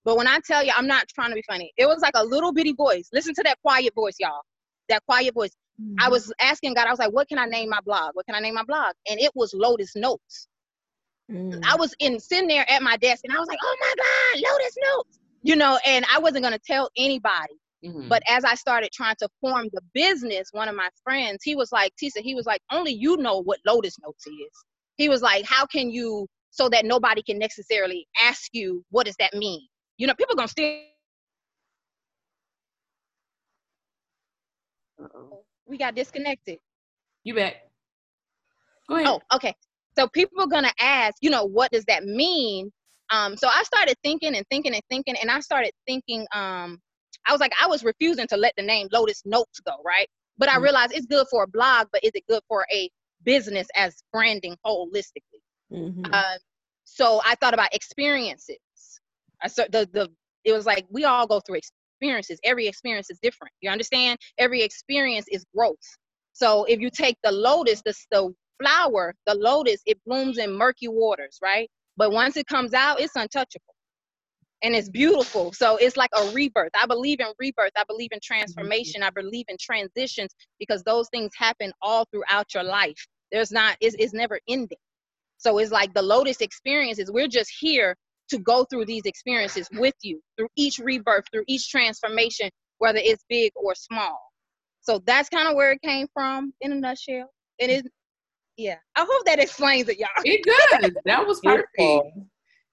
But 0.05 0.17
when 0.17 0.27
I 0.27 0.39
tell 0.45 0.63
you 0.63 0.71
I'm 0.75 0.87
not 0.87 1.07
trying 1.09 1.29
to 1.29 1.35
be 1.35 1.43
funny, 1.49 1.71
it 1.77 1.87
was 1.87 1.99
like 2.01 2.13
a 2.15 2.23
little 2.25 2.53
bitty 2.53 2.73
voice. 2.73 3.09
Listen 3.13 3.33
to 3.35 3.43
that 3.43 3.57
quiet 3.63 3.93
voice, 3.95 4.15
y'all. 4.19 4.41
That 4.89 5.03
quiet 5.07 5.33
voice. 5.33 5.51
Mm-hmm. 5.81 5.95
I 5.99 6.09
was 6.09 6.31
asking 6.41 6.75
God, 6.75 6.87
I 6.87 6.91
was 6.91 6.99
like, 6.99 7.11
what 7.13 7.27
can 7.27 7.39
I 7.39 7.45
name 7.47 7.69
my 7.69 7.81
blog? 7.85 8.11
What 8.13 8.25
can 8.27 8.35
I 8.35 8.39
name 8.39 8.53
my 8.55 8.63
blog? 8.63 8.93
And 9.09 9.19
it 9.19 9.31
was 9.35 9.53
Lotus 9.53 9.95
Notes. 9.95 10.47
Mm. 11.29 11.63
I 11.65 11.75
was 11.75 11.93
in 11.99 12.19
sitting 12.19 12.47
there 12.47 12.69
at 12.69 12.81
my 12.81 12.97
desk 12.97 13.23
and 13.23 13.35
I 13.35 13.39
was 13.39 13.47
like, 13.47 13.59
oh 13.63 13.77
my 13.79 13.93
God, 13.97 14.51
Lotus 14.51 14.75
Notes. 14.83 15.19
You 15.43 15.55
know, 15.55 15.79
and 15.85 16.05
I 16.13 16.19
wasn't 16.19 16.43
gonna 16.43 16.59
tell 16.59 16.89
anybody. 16.95 17.55
Mm-hmm. 17.83 18.09
But 18.09 18.21
as 18.27 18.43
I 18.43 18.53
started 18.53 18.91
trying 18.93 19.15
to 19.19 19.29
form 19.39 19.67
the 19.73 19.81
business, 19.93 20.49
one 20.51 20.67
of 20.67 20.75
my 20.75 20.89
friends, 21.03 21.41
he 21.43 21.55
was 21.55 21.71
like, 21.71 21.93
Tisa, 22.01 22.21
he 22.21 22.35
was 22.35 22.45
like, 22.45 22.61
only 22.71 22.93
you 22.93 23.17
know 23.17 23.41
what 23.41 23.59
Lotus 23.65 23.97
Notes 24.03 24.27
is. 24.27 24.65
He 24.97 25.09
was 25.09 25.21
like, 25.23 25.45
how 25.45 25.65
can 25.65 25.89
you, 25.89 26.27
so 26.51 26.69
that 26.69 26.85
nobody 26.85 27.23
can 27.23 27.39
necessarily 27.39 28.07
ask 28.23 28.49
you, 28.53 28.83
what 28.91 29.07
does 29.07 29.15
that 29.17 29.33
mean? 29.33 29.61
You 29.97 30.05
know, 30.05 30.13
people 30.13 30.35
gonna 30.35 30.47
still. 30.47 30.79
Uh-oh. 35.01 35.43
We 35.65 35.77
got 35.77 35.95
disconnected. 35.95 36.59
You 37.23 37.33
bet. 37.33 37.71
Go 38.87 38.95
ahead. 38.95 39.07
Oh, 39.07 39.21
okay. 39.35 39.55
So 39.97 40.07
people 40.07 40.41
are 40.41 40.47
gonna 40.47 40.73
ask, 40.79 41.15
you 41.21 41.29
know, 41.29 41.45
what 41.45 41.71
does 41.71 41.85
that 41.85 42.05
mean? 42.05 42.71
Um, 43.11 43.35
so 43.35 43.47
I 43.47 43.63
started 43.63 43.95
thinking 44.03 44.35
and 44.35 44.45
thinking 44.49 44.73
and 44.73 44.83
thinking, 44.89 45.15
and 45.21 45.29
I 45.29 45.41
started 45.41 45.71
thinking, 45.85 46.25
um, 46.33 46.79
I 47.27 47.31
was 47.31 47.41
like, 47.41 47.51
I 47.61 47.67
was 47.67 47.83
refusing 47.83 48.27
to 48.27 48.37
let 48.37 48.53
the 48.57 48.63
name 48.63 48.87
Lotus 48.91 49.21
Notes 49.25 49.59
go, 49.65 49.73
right? 49.85 50.07
But 50.37 50.49
I 50.49 50.53
mm-hmm. 50.53 50.63
realized 50.63 50.93
it's 50.93 51.05
good 51.05 51.27
for 51.29 51.43
a 51.43 51.47
blog, 51.47 51.87
but 51.91 52.03
is 52.03 52.11
it 52.15 52.23
good 52.27 52.41
for 52.47 52.65
a 52.73 52.89
business 53.23 53.67
as 53.75 54.01
branding 54.13 54.55
holistically? 54.65 55.41
Mm-hmm. 55.71 56.05
Uh, 56.11 56.37
so 56.85 57.21
I 57.25 57.35
thought 57.35 57.53
about 57.53 57.73
experiences. 57.73 58.57
I 59.41 59.47
saw 59.47 59.63
the 59.71 59.87
the 59.91 60.09
it 60.43 60.53
was 60.53 60.65
like 60.65 60.85
we 60.89 61.05
all 61.05 61.27
go 61.27 61.39
through 61.39 61.59
experiences. 62.01 62.39
Every 62.43 62.67
experience 62.67 63.09
is 63.09 63.19
different. 63.21 63.53
You 63.61 63.69
understand? 63.69 64.17
Every 64.37 64.61
experience 64.61 65.25
is 65.31 65.45
growth. 65.55 65.77
So 66.33 66.65
if 66.65 66.79
you 66.79 66.89
take 66.89 67.17
the 67.23 67.31
lotus, 67.31 67.81
the, 67.83 67.93
the 68.11 68.33
flower, 68.61 69.15
the 69.25 69.35
lotus, 69.35 69.81
it 69.85 69.97
blooms 70.05 70.37
in 70.37 70.53
murky 70.53 70.87
waters, 70.87 71.39
right? 71.41 71.69
But 71.97 72.11
once 72.11 72.37
it 72.37 72.47
comes 72.47 72.73
out, 72.73 72.99
it's 72.99 73.15
untouchable. 73.15 73.75
And 74.63 74.75
it's 74.75 74.89
beautiful. 74.89 75.51
So 75.53 75.77
it's 75.77 75.97
like 75.97 76.11
a 76.15 76.31
rebirth. 76.33 76.71
I 76.79 76.85
believe 76.85 77.19
in 77.19 77.27
rebirth. 77.39 77.71
I 77.75 77.83
believe 77.87 78.09
in 78.11 78.19
transformation. 78.23 79.01
I 79.01 79.09
believe 79.09 79.45
in 79.47 79.57
transitions 79.59 80.31
because 80.59 80.83
those 80.83 81.09
things 81.09 81.31
happen 81.35 81.71
all 81.81 82.05
throughout 82.11 82.53
your 82.53 82.63
life. 82.63 83.07
There's 83.31 83.51
not, 83.51 83.77
it's, 83.81 83.95
it's 83.97 84.13
never 84.13 84.39
ending. 84.47 84.77
So 85.37 85.57
it's 85.57 85.71
like 85.71 85.93
the 85.95 86.03
lotus 86.03 86.41
experiences. 86.41 87.09
We're 87.11 87.27
just 87.27 87.51
here 87.59 87.95
to 88.29 88.37
go 88.39 88.63
through 88.65 88.85
these 88.85 89.05
experiences 89.05 89.67
with 89.73 89.95
you 90.03 90.21
through 90.37 90.49
each 90.55 90.77
rebirth, 90.77 91.25
through 91.33 91.43
each 91.47 91.69
transformation, 91.69 92.49
whether 92.77 92.99
it's 93.01 93.23
big 93.27 93.51
or 93.55 93.73
small. 93.73 94.19
So 94.81 95.01
that's 95.05 95.29
kind 95.29 95.47
of 95.47 95.55
where 95.55 95.71
it 95.71 95.81
came 95.81 96.07
from 96.13 96.53
in 96.61 96.71
a 96.71 96.75
nutshell. 96.75 97.31
It 97.57 97.69
is 97.69 97.83
yeah. 98.57 98.77
I 98.95 99.05
hope 99.09 99.25
that 99.25 99.39
explains 99.39 99.89
it, 99.89 99.99
y'all. 99.99 100.09
It 100.23 100.43
does. 100.43 100.91
That 101.05 101.25
was 101.25 101.39
perfect. 101.43 102.17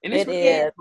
And 0.05 0.15
it's 0.15 0.31
it 0.31 0.35
is. 0.35 0.73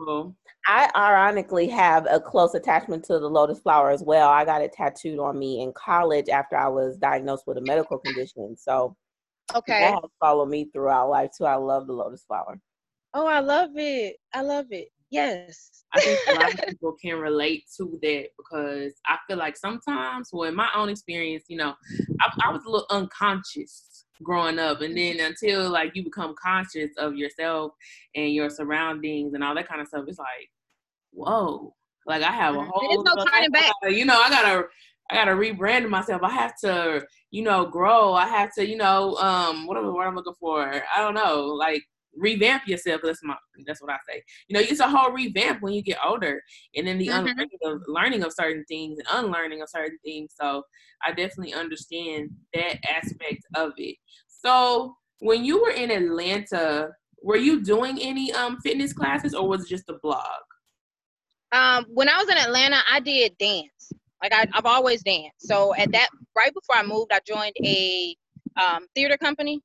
I 0.67 0.89
ironically 0.95 1.67
have 1.69 2.05
a 2.09 2.19
close 2.19 2.53
attachment 2.53 3.03
to 3.05 3.19
the 3.19 3.29
lotus 3.29 3.59
flower 3.59 3.89
as 3.89 4.03
well. 4.03 4.29
I 4.29 4.45
got 4.45 4.61
it 4.61 4.73
tattooed 4.73 5.17
on 5.17 5.39
me 5.39 5.61
in 5.61 5.71
college 5.73 6.29
after 6.29 6.57
I 6.57 6.67
was 6.67 6.97
diagnosed 6.97 7.45
with 7.47 7.57
a 7.57 7.61
medical 7.61 7.97
condition. 7.97 8.55
So 8.57 8.95
okay, 9.55 9.79
that 9.79 9.93
has 9.93 10.11
followed 10.19 10.49
me 10.49 10.65
throughout 10.65 11.09
life 11.09 11.31
too. 11.35 11.45
I 11.45 11.55
love 11.55 11.87
the 11.87 11.93
lotus 11.93 12.25
flower. 12.27 12.59
Oh, 13.13 13.25
I 13.25 13.39
love 13.39 13.71
it. 13.75 14.17
I 14.33 14.41
love 14.41 14.67
it. 14.71 14.89
Yes. 15.09 15.83
I 15.93 16.01
think 16.01 16.19
a 16.27 16.33
lot 16.33 16.53
of 16.53 16.59
people 16.67 16.95
can 17.01 17.17
relate 17.17 17.63
to 17.77 17.97
that 18.01 18.27
because 18.37 18.93
I 19.05 19.17
feel 19.27 19.37
like 19.37 19.57
sometimes, 19.57 20.29
well, 20.33 20.49
in 20.49 20.55
my 20.55 20.69
own 20.75 20.89
experience, 20.89 21.45
you 21.47 21.57
know, 21.57 21.73
I, 22.19 22.31
I 22.45 22.51
was 22.51 22.65
a 22.65 22.69
little 22.69 22.87
unconscious 22.89 24.05
growing 24.23 24.59
up, 24.59 24.81
and 24.81 24.97
then 24.97 25.19
until 25.19 25.69
like 25.69 25.95
you 25.95 26.03
become 26.03 26.35
conscious 26.41 26.91
of 26.97 27.15
yourself 27.15 27.71
and 28.15 28.33
your 28.33 28.49
surroundings 28.49 29.33
and 29.33 29.43
all 29.43 29.55
that 29.55 29.67
kind 29.67 29.81
of 29.81 29.87
stuff, 29.87 30.05
it's 30.07 30.19
like, 30.19 30.49
whoa, 31.11 31.73
like 32.05 32.23
I 32.23 32.31
have 32.31 32.55
a 32.55 32.59
mm-hmm. 32.59 32.69
whole. 32.73 33.03
No 33.03 33.25
turning 33.25 33.51
back. 33.51 33.71
You 33.89 34.05
know, 34.05 34.19
I 34.19 34.29
gotta 34.29 34.65
I 35.09 35.15
gotta 35.15 35.31
rebrand 35.31 35.87
myself. 35.89 36.21
I 36.23 36.31
have 36.31 36.55
to, 36.63 37.05
you 37.31 37.43
know, 37.43 37.65
grow. 37.65 38.13
I 38.13 38.27
have 38.27 38.53
to, 38.55 38.67
you 38.67 38.77
know, 38.77 39.15
um, 39.15 39.67
what 39.67 39.77
am 39.77 39.93
what 39.93 40.07
I'm 40.07 40.15
looking 40.15 40.33
for? 40.39 40.83
I 40.95 40.99
don't 40.99 41.13
know, 41.13 41.45
like 41.45 41.83
revamp 42.17 42.67
yourself. 42.67 43.01
That's 43.03 43.23
my 43.23 43.35
that's 43.65 43.81
what 43.81 43.91
I 43.91 43.97
say. 44.09 44.23
You 44.47 44.55
know, 44.55 44.65
it's 44.67 44.79
a 44.79 44.89
whole 44.89 45.11
revamp 45.11 45.61
when 45.61 45.73
you 45.73 45.81
get 45.81 45.97
older, 46.05 46.41
and 46.75 46.87
then 46.87 46.97
the 46.97 47.07
mm-hmm. 47.07 47.27
unlearning 47.27 47.59
of 47.63 47.81
learning 47.87 48.23
of 48.23 48.33
certain 48.33 48.65
things 48.67 48.99
and 48.99 49.07
unlearning 49.25 49.61
of 49.61 49.69
certain 49.69 49.97
things. 50.03 50.33
So 50.39 50.63
I 51.05 51.11
definitely 51.11 51.53
understand 51.53 52.29
that 52.53 52.77
aspect 52.89 53.45
of 53.55 53.73
it. 53.77 53.95
So 54.27 54.95
when 55.19 55.43
you 55.45 55.61
were 55.61 55.71
in 55.71 55.91
Atlanta, 55.91 56.89
were 57.23 57.37
you 57.37 57.63
doing 57.63 57.99
any 58.01 58.31
um 58.33 58.57
fitness 58.61 58.93
classes 58.93 59.33
or 59.33 59.47
was 59.47 59.63
it 59.63 59.69
just 59.69 59.89
a 59.89 59.95
blog? 60.01 60.23
Um, 61.51 61.85
when 61.89 62.09
I 62.09 62.17
was 62.17 62.29
in 62.29 62.37
Atlanta, 62.37 62.77
I 62.91 62.99
did 62.99 63.37
dance. 63.37 63.91
Like 64.21 64.33
I, 64.33 64.47
have 64.53 64.65
always 64.65 65.03
danced. 65.03 65.47
So 65.47 65.75
at 65.75 65.91
that, 65.91 66.09
right 66.35 66.53
before 66.53 66.75
I 66.75 66.83
moved, 66.83 67.11
I 67.13 67.19
joined 67.25 67.53
a 67.63 68.15
um, 68.59 68.87
theater 68.95 69.17
company, 69.17 69.61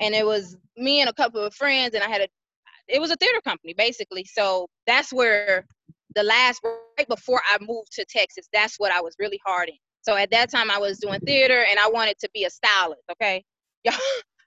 and 0.00 0.14
it 0.14 0.24
was 0.24 0.56
me 0.76 1.00
and 1.00 1.10
a 1.10 1.12
couple 1.12 1.40
of 1.40 1.54
friends, 1.54 1.94
and 1.94 2.02
I 2.02 2.08
had 2.08 2.22
a. 2.22 2.28
It 2.88 3.00
was 3.00 3.10
a 3.10 3.16
theater 3.16 3.40
company 3.42 3.74
basically. 3.76 4.24
So 4.24 4.66
that's 4.86 5.12
where 5.12 5.66
the 6.14 6.22
last 6.22 6.60
right 6.64 7.08
before 7.08 7.42
I 7.50 7.58
moved 7.60 7.92
to 7.92 8.04
Texas, 8.08 8.48
that's 8.52 8.76
what 8.78 8.92
I 8.92 9.00
was 9.00 9.14
really 9.18 9.40
hard 9.44 9.68
in. 9.68 9.74
So 10.02 10.16
at 10.16 10.30
that 10.30 10.50
time, 10.50 10.70
I 10.70 10.78
was 10.78 10.98
doing 10.98 11.20
theater, 11.20 11.64
and 11.68 11.78
I 11.78 11.88
wanted 11.88 12.18
to 12.20 12.28
be 12.32 12.44
a 12.44 12.50
stylist. 12.50 13.02
Okay, 13.12 13.44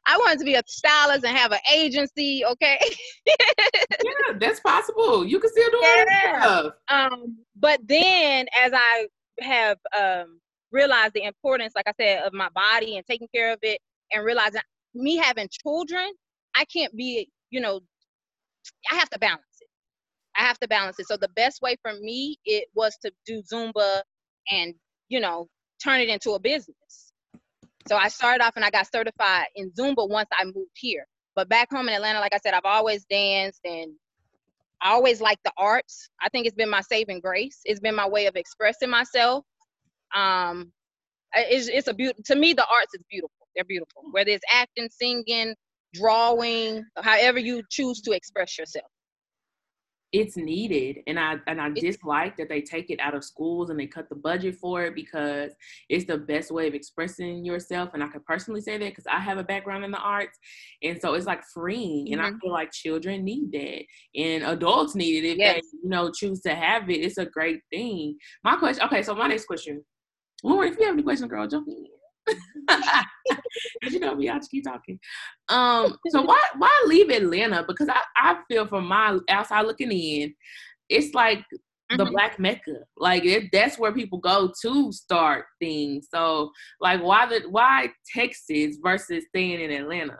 I 0.05 0.17
wanted 0.17 0.39
to 0.39 0.45
be 0.45 0.55
a 0.55 0.63
stylist 0.65 1.23
and 1.25 1.37
have 1.37 1.51
an 1.51 1.59
agency. 1.71 2.43
Okay. 2.45 2.79
yeah, 3.25 4.37
that's 4.39 4.59
possible. 4.61 5.25
You 5.25 5.39
can 5.39 5.51
still 5.51 5.69
do 5.69 5.79
yeah. 5.81 6.39
all 6.43 6.59
stuff. 6.59 6.73
Um, 6.87 7.37
but 7.55 7.79
then 7.85 8.47
as 8.59 8.71
I 8.73 9.07
have 9.41 9.77
um, 9.97 10.39
realized 10.71 11.13
the 11.13 11.23
importance, 11.23 11.73
like 11.75 11.87
I 11.87 11.93
said, 11.99 12.23
of 12.23 12.33
my 12.33 12.49
body 12.49 12.97
and 12.97 13.05
taking 13.05 13.27
care 13.33 13.53
of 13.53 13.59
it, 13.61 13.79
and 14.11 14.25
realizing 14.25 14.61
me 14.93 15.17
having 15.17 15.49
children, 15.51 16.11
I 16.55 16.65
can't 16.65 16.95
be, 16.95 17.29
you 17.49 17.61
know, 17.61 17.81
I 18.91 18.95
have 18.95 19.09
to 19.11 19.19
balance 19.19 19.43
it. 19.61 19.67
I 20.37 20.41
have 20.43 20.59
to 20.59 20.67
balance 20.67 20.99
it. 20.99 21.07
So 21.07 21.17
the 21.17 21.29
best 21.35 21.61
way 21.61 21.75
for 21.81 21.93
me 21.93 22.37
it 22.45 22.65
was 22.75 22.97
to 23.03 23.11
do 23.25 23.43
Zumba 23.43 24.01
and, 24.51 24.75
you 25.09 25.19
know, 25.19 25.47
turn 25.83 26.01
it 26.01 26.09
into 26.09 26.31
a 26.31 26.39
business. 26.39 27.13
So 27.87 27.95
I 27.97 28.09
started 28.09 28.43
off 28.43 28.55
and 28.55 28.65
I 28.65 28.69
got 28.69 28.91
certified 28.91 29.47
in 29.55 29.71
Zumba 29.71 30.09
once 30.09 30.29
I 30.37 30.45
moved 30.45 30.71
here. 30.75 31.05
But 31.35 31.49
back 31.49 31.69
home 31.71 31.87
in 31.89 31.95
Atlanta, 31.95 32.19
like 32.19 32.33
I 32.33 32.39
said, 32.39 32.53
I've 32.53 32.65
always 32.65 33.05
danced 33.05 33.61
and 33.65 33.93
I 34.81 34.91
always 34.91 35.21
liked 35.21 35.43
the 35.43 35.53
arts. 35.57 36.09
I 36.21 36.29
think 36.29 36.47
it's 36.47 36.55
been 36.55 36.69
my 36.69 36.81
saving 36.81 37.21
grace. 37.21 37.59
It's 37.65 37.79
been 37.79 37.95
my 37.95 38.07
way 38.07 38.27
of 38.27 38.35
expressing 38.35 38.89
myself. 38.89 39.45
Um, 40.15 40.71
it's, 41.33 41.67
it's 41.67 41.87
a 41.87 41.93
beautiful, 41.93 42.23
to 42.25 42.35
me, 42.35 42.53
the 42.53 42.63
arts 42.65 42.93
is 42.95 43.03
beautiful. 43.09 43.40
They're 43.55 43.65
beautiful. 43.65 44.03
Whether 44.11 44.31
it's 44.31 44.43
acting, 44.53 44.89
singing, 44.91 45.55
drawing, 45.93 46.83
however 46.97 47.39
you 47.39 47.63
choose 47.69 48.01
to 48.01 48.11
express 48.11 48.57
yourself 48.57 48.85
it's 50.13 50.35
needed 50.35 50.97
and 51.07 51.17
i 51.17 51.35
and 51.47 51.61
i 51.61 51.69
dislike 51.69 52.35
that 52.35 52.49
they 52.49 52.61
take 52.61 52.89
it 52.89 52.99
out 52.99 53.15
of 53.15 53.23
schools 53.23 53.69
and 53.69 53.79
they 53.79 53.87
cut 53.87 54.09
the 54.09 54.15
budget 54.15 54.55
for 54.55 54.83
it 54.83 54.93
because 54.93 55.51
it's 55.87 56.05
the 56.05 56.17
best 56.17 56.51
way 56.51 56.67
of 56.67 56.73
expressing 56.73 57.45
yourself 57.45 57.91
and 57.93 58.03
i 58.03 58.07
can 58.07 58.21
personally 58.27 58.59
say 58.59 58.77
that 58.77 58.89
because 58.89 59.07
i 59.07 59.19
have 59.19 59.37
a 59.37 59.43
background 59.43 59.85
in 59.85 59.91
the 59.91 59.97
arts 59.97 60.37
and 60.83 60.99
so 61.01 61.13
it's 61.13 61.25
like 61.25 61.41
freeing 61.53 62.05
mm-hmm. 62.05 62.13
and 62.13 62.21
i 62.21 62.29
mm-hmm. 62.29 62.39
feel 62.39 62.51
like 62.51 62.71
children 62.71 63.23
need 63.23 63.51
that 63.53 63.83
and 64.19 64.43
adults 64.43 64.95
need 64.95 65.23
it 65.23 65.29
if 65.29 65.37
yes. 65.37 65.55
they 65.55 65.77
you 65.81 65.89
know 65.89 66.11
choose 66.11 66.41
to 66.41 66.53
have 66.53 66.89
it 66.89 66.95
it's 66.95 67.17
a 67.17 67.25
great 67.25 67.61
thing 67.69 68.17
my 68.43 68.55
question 68.57 68.83
okay 68.83 69.03
so 69.03 69.15
my 69.15 69.27
next 69.27 69.45
question 69.45 69.81
lauren 70.43 70.71
if 70.71 70.77
you 70.77 70.85
have 70.85 70.93
any 70.93 71.03
questions 71.03 71.29
girl 71.29 71.47
jump 71.47 71.67
in 71.69 71.85
you 73.83 73.99
know 73.99 74.15
me, 74.15 74.29
I 74.29 74.37
just 74.37 74.51
keep 74.51 74.63
talking. 74.63 74.99
Um, 75.49 75.97
so 76.09 76.21
why 76.23 76.39
why 76.57 76.71
leave 76.87 77.09
Atlanta? 77.09 77.63
Because 77.67 77.89
I, 77.89 78.01
I 78.15 78.37
feel 78.49 78.67
from 78.67 78.87
my 78.87 79.17
outside 79.29 79.65
looking 79.65 79.91
in, 79.91 80.33
it's 80.89 81.13
like 81.13 81.39
mm-hmm. 81.39 81.97
the 81.97 82.05
black 82.05 82.39
mecca. 82.39 82.79
Like 82.97 83.25
it, 83.25 83.49
that's 83.51 83.77
where 83.77 83.93
people 83.93 84.19
go 84.19 84.51
to 84.61 84.91
start 84.91 85.45
things. 85.59 86.07
So 86.13 86.51
like 86.79 87.01
why 87.01 87.25
the 87.25 87.41
why 87.49 87.89
Texas 88.13 88.77
versus 88.83 89.25
staying 89.29 89.61
in 89.61 89.71
Atlanta? 89.71 90.17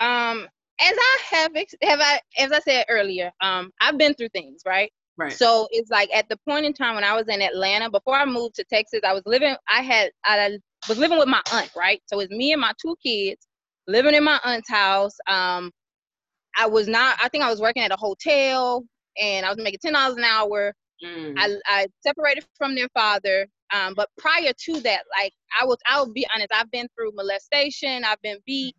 Um, 0.00 0.46
as 0.78 0.94
I 0.98 1.18
have 1.30 1.52
have 1.82 2.00
I 2.00 2.20
as 2.38 2.52
I 2.52 2.60
said 2.60 2.86
earlier, 2.88 3.32
um, 3.40 3.70
I've 3.80 3.98
been 3.98 4.14
through 4.14 4.28
things, 4.30 4.62
right? 4.66 4.92
Right. 5.18 5.32
So 5.32 5.66
it's 5.70 5.90
like 5.90 6.10
at 6.14 6.28
the 6.28 6.36
point 6.46 6.66
in 6.66 6.74
time 6.74 6.94
when 6.94 7.04
I 7.04 7.14
was 7.14 7.26
in 7.28 7.40
Atlanta, 7.40 7.90
before 7.90 8.16
I 8.16 8.26
moved 8.26 8.56
to 8.56 8.64
Texas, 8.64 9.00
I 9.02 9.14
was 9.14 9.22
living. 9.24 9.56
I 9.68 9.82
had 9.82 10.10
I 10.24 10.58
was 10.88 10.98
living 10.98 11.18
with 11.18 11.28
my 11.28 11.40
aunt, 11.52 11.70
right? 11.74 12.02
So 12.06 12.20
it's 12.20 12.30
me 12.30 12.52
and 12.52 12.60
my 12.60 12.72
two 12.80 12.96
kids 13.02 13.46
living 13.86 14.14
in 14.14 14.24
my 14.24 14.38
aunt's 14.44 14.68
house. 14.68 15.16
Um, 15.26 15.70
I 16.56 16.66
was 16.66 16.88
not. 16.88 17.18
I 17.22 17.28
think 17.28 17.44
I 17.44 17.50
was 17.50 17.60
working 17.60 17.82
at 17.82 17.92
a 17.92 17.96
hotel, 17.96 18.84
and 19.20 19.46
I 19.46 19.48
was 19.48 19.58
making 19.58 19.80
ten 19.82 19.94
dollars 19.94 20.16
an 20.16 20.24
hour. 20.24 20.74
Mm. 21.04 21.34
I, 21.36 21.56
I 21.66 21.86
separated 22.02 22.44
from 22.56 22.74
their 22.74 22.88
father. 22.94 23.46
Um, 23.72 23.94
but 23.94 24.08
prior 24.16 24.52
to 24.56 24.80
that, 24.80 25.02
like 25.18 25.32
I 25.60 25.64
was, 25.64 25.76
I 25.90 25.98
will 25.98 26.12
be 26.12 26.26
honest. 26.34 26.50
I've 26.54 26.70
been 26.70 26.88
through 26.96 27.12
molestation. 27.14 28.04
I've 28.04 28.20
been 28.22 28.38
beat, 28.46 28.74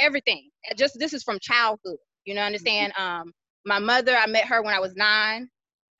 everything. 0.00 0.48
Just 0.76 0.98
this 0.98 1.12
is 1.12 1.22
from 1.22 1.38
childhood. 1.40 1.98
You 2.24 2.34
know, 2.34 2.42
understand? 2.42 2.92
Mm-hmm. 2.94 3.20
Um, 3.20 3.32
my 3.66 3.78
mother, 3.78 4.16
I 4.16 4.26
met 4.26 4.46
her 4.46 4.62
when 4.62 4.74
I 4.74 4.80
was 4.80 4.94
nine. 4.94 5.48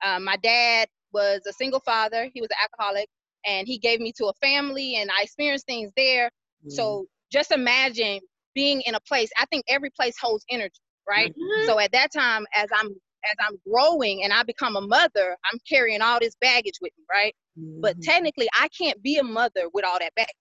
Um, 0.03 0.23
my 0.23 0.37
dad 0.37 0.87
was 1.13 1.41
a 1.47 1.53
single 1.53 1.79
father. 1.81 2.29
He 2.33 2.41
was 2.41 2.49
an 2.51 2.57
alcoholic, 2.63 3.07
and 3.45 3.67
he 3.67 3.77
gave 3.77 3.99
me 3.99 4.11
to 4.17 4.27
a 4.27 4.33
family, 4.41 4.95
and 4.95 5.09
I 5.11 5.23
experienced 5.23 5.65
things 5.65 5.91
there. 5.95 6.29
Mm. 6.65 6.71
So 6.71 7.05
just 7.31 7.51
imagine 7.51 8.19
being 8.55 8.81
in 8.81 8.95
a 8.95 8.99
place. 9.01 9.29
I 9.37 9.45
think 9.45 9.65
every 9.67 9.89
place 9.89 10.15
holds 10.19 10.45
energy, 10.49 10.81
right? 11.07 11.31
Mm-hmm. 11.31 11.67
So 11.67 11.79
at 11.79 11.91
that 11.91 12.11
time, 12.13 12.45
as 12.55 12.67
I'm 12.73 12.89
as 13.25 13.35
I'm 13.45 13.59
growing 13.69 14.23
and 14.23 14.31
I 14.31 14.43
become 14.43 14.77
a 14.77 14.81
mother, 14.81 15.35
I'm 15.51 15.59
carrying 15.67 16.01
all 16.01 16.19
this 16.21 16.35
baggage 16.39 16.75
with 16.81 16.93
me, 16.97 17.03
right? 17.11 17.35
Mm-hmm. 17.59 17.81
But 17.81 18.01
technically, 18.01 18.47
I 18.57 18.69
can't 18.69 19.01
be 19.03 19.17
a 19.17 19.23
mother 19.23 19.67
with 19.73 19.85
all 19.85 19.99
that 19.99 20.15
baggage. 20.15 20.33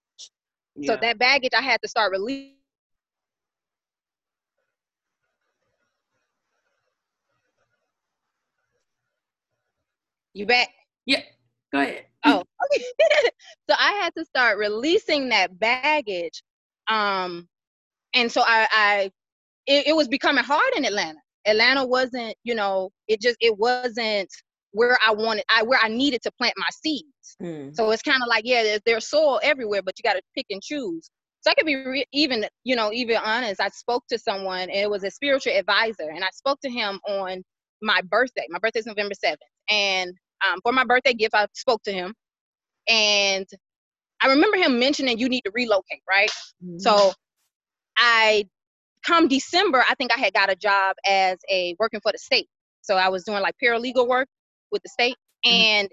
Yeah. 0.77 0.93
So 0.95 0.99
that 1.01 1.19
baggage 1.19 1.53
I 1.57 1.63
had 1.63 1.83
to 1.83 1.89
start 1.89 2.13
releasing 2.13 2.58
You 10.39 10.47
back? 10.47 10.69
Yeah. 11.05 11.23
Go 11.73 11.81
ahead. 11.81 12.05
Oh, 12.25 12.45
okay. 12.73 12.85
so 13.69 13.75
I 13.77 13.91
had 14.01 14.15
to 14.17 14.25
start 14.25 14.57
releasing 14.57 15.31
that 15.31 15.59
baggage. 15.59 16.45
Um, 16.87 17.49
and 18.15 18.31
so 18.31 18.43
I, 18.47 18.69
I 18.71 19.11
it, 19.67 19.89
it 19.89 19.97
was 19.97 20.07
becoming 20.07 20.45
hard 20.45 20.75
in 20.77 20.85
Atlanta. 20.85 21.19
Atlanta 21.45 21.85
wasn't, 21.85 22.37
you 22.45 22.55
know, 22.55 22.91
it 23.09 23.21
just 23.21 23.37
it 23.41 23.59
wasn't 23.59 24.31
where 24.71 24.97
I 25.05 25.13
wanted, 25.13 25.43
I 25.53 25.65
where 25.65 25.81
I 25.83 25.89
needed 25.89 26.23
to 26.23 26.31
plant 26.39 26.55
my 26.57 26.69
seeds. 26.85 27.37
Mm. 27.43 27.75
So 27.75 27.91
it's 27.91 28.03
kind 28.03 28.23
of 28.23 28.29
like, 28.29 28.45
yeah, 28.47 28.63
there's, 28.63 28.81
there's 28.87 29.11
soil 29.11 29.41
everywhere, 29.43 29.83
but 29.83 29.95
you 29.99 30.09
got 30.09 30.15
to 30.15 30.23
pick 30.37 30.47
and 30.51 30.63
choose. 30.63 31.11
So 31.41 31.51
I 31.51 31.55
could 31.55 31.67
be 31.67 31.75
re- 31.75 32.07
even, 32.13 32.47
you 32.63 32.77
know, 32.77 32.93
even 32.93 33.17
honest. 33.17 33.61
I 33.61 33.71
spoke 33.71 34.05
to 34.11 34.21
someone, 34.21 34.71
and 34.71 34.71
it 34.71 34.89
was 34.89 35.03
a 35.03 35.11
spiritual 35.11 35.55
advisor, 35.55 36.11
and 36.15 36.23
I 36.23 36.29
spoke 36.33 36.61
to 36.61 36.71
him 36.71 37.01
on 37.09 37.43
my 37.83 38.03
birthday. 38.09 38.47
My 38.51 38.61
birthday 38.61 38.81
is 38.81 38.87
November 38.87 39.15
seventh, 39.15 39.41
and 39.69 40.13
um, 40.47 40.61
for 40.63 40.73
my 40.73 40.85
birthday 40.85 41.15
gift, 41.15 41.35
I 41.35 41.47
spoke 41.55 41.83
to 41.85 41.93
him, 41.93 42.15
and 42.89 43.47
I 44.23 44.29
remember 44.29 44.57
him 44.57 44.79
mentioning 44.79 45.19
you 45.19 45.29
need 45.29 45.43
to 45.43 45.51
relocate, 45.55 46.03
right? 46.09 46.31
Mm-hmm. 46.65 46.79
So 46.79 47.13
I 47.97 48.45
come 49.05 49.29
December, 49.29 49.85
I 49.89 49.95
think 49.95 50.13
I 50.13 50.19
had 50.19 50.33
got 50.33 50.51
a 50.51 50.57
job 50.57 50.97
as 51.07 51.39
a 51.51 51.75
working 51.79 52.01
for 52.01 52.13
the 52.13 52.19
state. 52.19 52.49
So 52.83 52.97
I 52.97 53.09
was 53.09 53.25
doing 53.25 53.41
like 53.41 53.55
paralegal 53.63 54.09
work 54.09 54.29
with 54.73 54.83
the 54.83 54.89
state, 54.89 55.17
mm-hmm. 55.47 55.55
and 55.55 55.89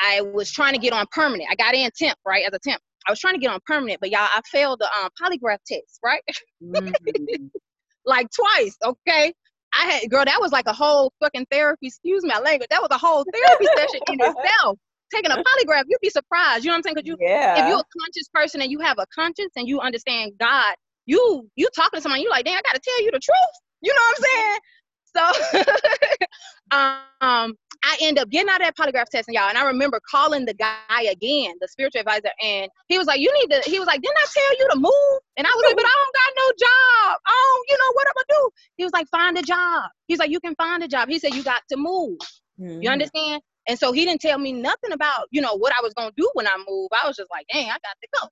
I 0.00 0.20
was 0.20 0.50
trying 0.50 0.74
to 0.74 0.78
get 0.78 0.92
on 0.92 1.06
permanent. 1.12 1.48
I 1.50 1.56
got 1.56 1.74
in 1.74 1.90
temp, 1.96 2.18
right, 2.26 2.44
as 2.44 2.52
a 2.52 2.58
temp. 2.58 2.80
I 3.06 3.10
was 3.10 3.20
trying 3.20 3.34
to 3.34 3.40
get 3.40 3.50
on 3.50 3.60
permanent, 3.66 4.00
but 4.00 4.10
y'all, 4.10 4.20
I 4.20 4.40
failed 4.46 4.80
the 4.80 4.88
um, 5.00 5.08
polygraph 5.20 5.58
test, 5.66 5.98
right? 6.04 6.22
Mm-hmm. 6.62 7.46
like 8.04 8.28
twice, 8.30 8.76
okay? 8.84 9.32
I 9.74 9.90
had 9.90 10.10
girl, 10.10 10.24
that 10.24 10.40
was 10.40 10.52
like 10.52 10.66
a 10.66 10.72
whole 10.72 11.12
fucking 11.20 11.46
therapy. 11.50 11.88
Excuse 11.88 12.24
my 12.24 12.38
language. 12.38 12.68
That 12.70 12.80
was 12.80 12.88
a 12.90 12.98
whole 12.98 13.24
therapy 13.32 13.66
session 13.76 14.00
in 14.08 14.14
itself. 14.20 14.78
Taking 15.12 15.30
a 15.30 15.36
polygraph, 15.36 15.84
you'd 15.88 16.00
be 16.02 16.10
surprised. 16.10 16.64
You 16.64 16.70
know 16.70 16.74
what 16.74 16.78
I'm 16.78 16.82
saying? 16.82 16.94
Because 16.96 17.08
you, 17.08 17.16
yeah. 17.18 17.52
if 17.62 17.68
you're 17.68 17.78
a 17.78 18.00
conscious 18.00 18.28
person 18.32 18.60
and 18.60 18.70
you 18.70 18.78
have 18.80 18.98
a 18.98 19.06
conscience 19.14 19.52
and 19.56 19.66
you 19.66 19.80
understand 19.80 20.32
God, 20.38 20.74
you 21.06 21.48
you 21.56 21.68
talking 21.74 21.98
to 21.98 22.02
someone, 22.02 22.20
you 22.20 22.28
like, 22.28 22.44
damn, 22.44 22.58
I 22.58 22.62
gotta 22.62 22.80
tell 22.80 23.02
you 23.02 23.10
the 23.10 23.20
truth. 23.20 23.56
You 23.80 23.92
know 23.94 24.00
what 24.08 24.18
I'm 24.18 24.24
saying? 24.24 24.58
So 25.14 25.60
um 26.70 27.54
I 27.84 27.96
end 28.00 28.18
up 28.18 28.28
getting 28.30 28.48
out 28.48 28.60
of 28.60 28.66
that 28.66 28.76
polygraph 28.76 29.06
test 29.06 29.28
and 29.28 29.34
y'all, 29.34 29.48
and 29.48 29.56
I 29.56 29.64
remember 29.64 30.00
calling 30.10 30.44
the 30.44 30.54
guy 30.54 31.02
again, 31.10 31.54
the 31.60 31.68
spiritual 31.68 32.00
advisor, 32.00 32.30
and 32.42 32.68
he 32.88 32.98
was 32.98 33.06
like, 33.06 33.20
You 33.20 33.32
need 33.40 33.54
to, 33.54 33.70
he 33.70 33.78
was 33.78 33.86
like, 33.86 34.02
Didn't 34.02 34.16
I 34.16 34.26
tell 34.32 34.58
you 34.58 34.68
to 34.72 34.76
move? 34.76 35.20
And 35.36 35.46
I 35.46 35.50
was 35.50 35.64
like, 35.64 35.76
But 35.76 35.84
I 35.84 35.94
don't 35.94 36.14
got 36.14 36.32
no 36.36 36.48
job. 36.58 37.20
Oh, 37.28 37.64
you 37.68 37.78
know 37.78 37.92
what 37.92 38.06
I'm 38.08 38.14
gonna 38.14 38.40
do? 38.40 38.50
He 38.76 38.84
was 38.84 38.92
like, 38.92 39.06
Find 39.08 39.38
a 39.38 39.42
job. 39.42 39.90
He's 40.08 40.18
like, 40.18 40.30
You 40.30 40.40
can 40.40 40.54
find 40.56 40.82
a 40.82 40.88
job. 40.88 41.08
He 41.08 41.18
said, 41.18 41.34
You 41.34 41.42
got 41.42 41.62
to 41.70 41.76
move. 41.76 42.18
Mm-hmm. 42.60 42.82
You 42.82 42.90
understand? 42.90 43.42
And 43.68 43.78
so 43.78 43.92
he 43.92 44.04
didn't 44.04 44.22
tell 44.22 44.38
me 44.38 44.52
nothing 44.52 44.92
about, 44.92 45.26
you 45.30 45.40
know, 45.40 45.54
what 45.56 45.72
I 45.78 45.82
was 45.82 45.92
gonna 45.94 46.12
do 46.16 46.28
when 46.34 46.46
I 46.48 46.56
move. 46.68 46.88
I 46.92 47.06
was 47.06 47.16
just 47.16 47.30
like, 47.30 47.46
dang, 47.52 47.66
I 47.66 47.74
got 47.74 47.96
to 48.02 48.08
go. 48.20 48.28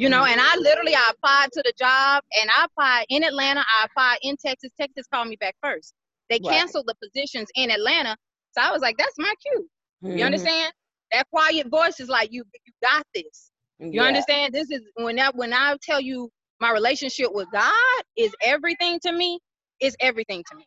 You 0.00 0.08
know, 0.08 0.24
and 0.24 0.40
I 0.40 0.56
literally 0.56 0.94
I 0.94 1.10
applied 1.10 1.52
to 1.52 1.62
the 1.62 1.74
job 1.78 2.22
and 2.40 2.48
I 2.56 2.64
applied 2.64 3.04
in 3.10 3.22
Atlanta, 3.22 3.60
I 3.60 3.84
applied 3.84 4.16
in 4.22 4.34
Texas. 4.42 4.70
Texas 4.80 5.06
called 5.12 5.28
me 5.28 5.36
back 5.36 5.54
first. 5.62 5.92
They 6.30 6.38
canceled 6.38 6.86
right. 6.88 6.96
the 6.98 7.08
positions 7.08 7.50
in 7.54 7.70
Atlanta. 7.70 8.16
So 8.52 8.62
I 8.62 8.72
was 8.72 8.80
like, 8.80 8.96
that's 8.96 9.18
my 9.18 9.34
cue. 9.42 9.68
Mm-hmm. 10.02 10.16
You 10.16 10.24
understand? 10.24 10.72
That 11.12 11.28
quiet 11.28 11.68
voice 11.68 12.00
is 12.00 12.08
like, 12.08 12.32
you 12.32 12.44
you 12.66 12.72
got 12.82 13.04
this. 13.14 13.50
You 13.78 13.90
yeah. 14.00 14.04
understand? 14.04 14.54
This 14.54 14.70
is 14.70 14.80
when 14.94 15.16
that 15.16 15.36
when 15.36 15.52
I 15.52 15.76
tell 15.82 16.00
you 16.00 16.30
my 16.60 16.72
relationship 16.72 17.28
with 17.32 17.48
God 17.52 18.02
is 18.16 18.32
everything 18.42 19.00
to 19.00 19.12
me, 19.12 19.38
is 19.82 19.94
everything 20.00 20.42
to 20.50 20.56
me. 20.56 20.64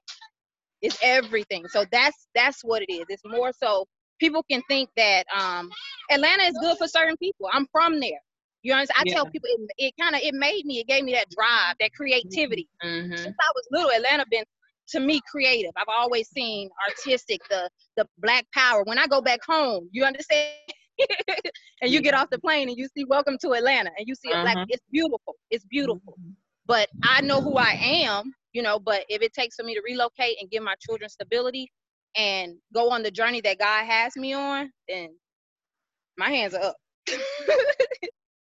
It's 0.83 0.99
everything. 1.01 1.67
So 1.69 1.85
that's 1.91 2.27
that's 2.35 2.63
what 2.63 2.83
it 2.83 2.93
is. 2.93 3.05
It's 3.09 3.23
more 3.25 3.51
so 3.51 3.87
people 4.19 4.43
can 4.51 4.61
think 4.67 4.89
that 4.95 5.25
um, 5.35 5.71
Atlanta 6.11 6.43
is 6.43 6.57
good 6.61 6.77
for 6.77 6.87
certain 6.87 7.17
people. 7.17 7.47
I'm 7.51 7.65
from 7.71 7.99
there. 7.99 8.21
You 8.63 8.73
understand? 8.73 9.07
I 9.07 9.09
yeah. 9.09 9.15
tell 9.15 9.25
people 9.25 9.49
it, 9.51 9.71
it 9.77 9.93
kind 10.01 10.15
of 10.15 10.21
it 10.21 10.33
made 10.33 10.65
me, 10.65 10.79
it 10.79 10.87
gave 10.87 11.03
me 11.03 11.13
that 11.13 11.29
drive, 11.29 11.75
that 11.79 11.93
creativity. 11.93 12.67
Mm-hmm. 12.83 13.15
Since 13.15 13.35
I 13.39 13.51
was 13.55 13.67
little, 13.71 13.91
Atlanta 13.91 14.25
been 14.29 14.43
to 14.89 14.99
me 14.99 15.21
creative. 15.29 15.71
I've 15.77 15.85
always 15.87 16.29
seen 16.29 16.69
artistic, 16.89 17.41
the 17.49 17.69
the 17.97 18.07
black 18.19 18.45
power. 18.53 18.83
When 18.83 18.97
I 18.97 19.07
go 19.07 19.21
back 19.21 19.39
home, 19.47 19.89
you 19.91 20.05
understand? 20.05 20.49
and 21.81 21.91
you 21.91 22.01
get 22.01 22.13
off 22.13 22.29
the 22.29 22.39
plane 22.39 22.69
and 22.69 22.77
you 22.77 22.87
see 22.95 23.03
welcome 23.05 23.37
to 23.41 23.53
Atlanta 23.53 23.89
and 23.97 24.07
you 24.07 24.13
see 24.13 24.29
a 24.29 24.41
black, 24.41 24.55
uh-huh. 24.55 24.65
it's 24.69 24.85
beautiful. 24.91 25.35
It's 25.49 25.65
beautiful. 25.65 26.13
Mm-hmm. 26.19 26.31
But 26.67 26.87
I 27.03 27.21
know 27.21 27.41
who 27.41 27.57
I 27.57 27.71
am 27.71 28.31
you 28.53 28.61
know, 28.61 28.79
but 28.79 29.03
if 29.09 29.21
it 29.21 29.33
takes 29.33 29.55
for 29.55 29.63
me 29.63 29.73
to 29.73 29.81
relocate 29.83 30.37
and 30.39 30.49
give 30.49 30.63
my 30.63 30.75
children 30.79 31.09
stability 31.09 31.71
and 32.15 32.55
go 32.73 32.91
on 32.91 33.03
the 33.03 33.11
journey 33.11 33.41
that 33.41 33.59
God 33.59 33.85
has 33.85 34.15
me 34.15 34.33
on, 34.33 34.71
then 34.87 35.09
my 36.17 36.29
hands 36.29 36.53
are 36.53 36.63
up. 36.63 36.75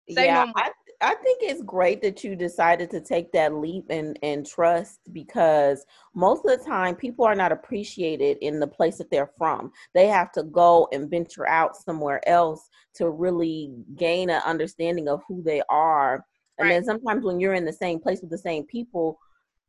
yeah, 0.08 0.46
no 0.46 0.54
I, 0.56 0.72
I 1.02 1.14
think 1.16 1.40
it's 1.42 1.62
great 1.62 2.02
that 2.02 2.24
you 2.24 2.36
decided 2.36 2.90
to 2.92 3.02
take 3.02 3.32
that 3.32 3.54
leap 3.54 3.86
and, 3.90 4.18
and 4.24 4.46
trust 4.46 5.00
because 5.12 5.86
most 6.16 6.44
of 6.46 6.58
the 6.58 6.66
time 6.66 6.96
people 6.96 7.24
are 7.26 7.36
not 7.36 7.52
appreciated 7.52 8.38
in 8.42 8.60
the 8.60 8.68
place 8.68 8.98
that 8.98 9.12
they're 9.12 9.32
from. 9.38 9.72
They 9.94 10.08
have 10.08 10.32
to 10.34 10.44
go 10.44 10.88
and 10.92 11.10
venture 11.10 11.48
out 11.48 11.76
somewhere 11.76 12.28
else 12.28 12.68
to 12.96 13.12
really 13.12 13.74
gain 13.96 14.30
an 14.32 14.42
understanding 14.44 15.08
of 15.08 15.22
who 15.28 15.44
they 15.44 15.62
are. 15.70 16.26
And 16.58 16.68
right. 16.68 16.76
then 16.76 16.84
sometimes 16.84 17.24
when 17.24 17.40
you're 17.40 17.54
in 17.54 17.66
the 17.66 17.74
same 17.74 18.00
place 18.00 18.22
with 18.22 18.32
the 18.32 18.38
same 18.38 18.66
people, 18.66 19.20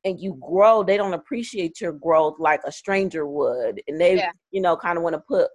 and 0.05 0.21
you 0.21 0.39
grow, 0.41 0.85
they 0.85 0.97
don't 0.97 1.13
appreciate 1.13 1.81
your 1.81 1.93
growth 1.93 2.37
like 2.39 2.61
a 2.65 2.71
stranger 2.71 3.27
would. 3.27 3.83
And 3.89 4.01
they, 4.01 4.17
yeah. 4.17 4.31
you 4.53 4.61
know, 4.61 4.77
kind 4.77 4.97
of 4.97 5.03
want 5.03 5.15
to 5.15 5.23
put 5.29 5.51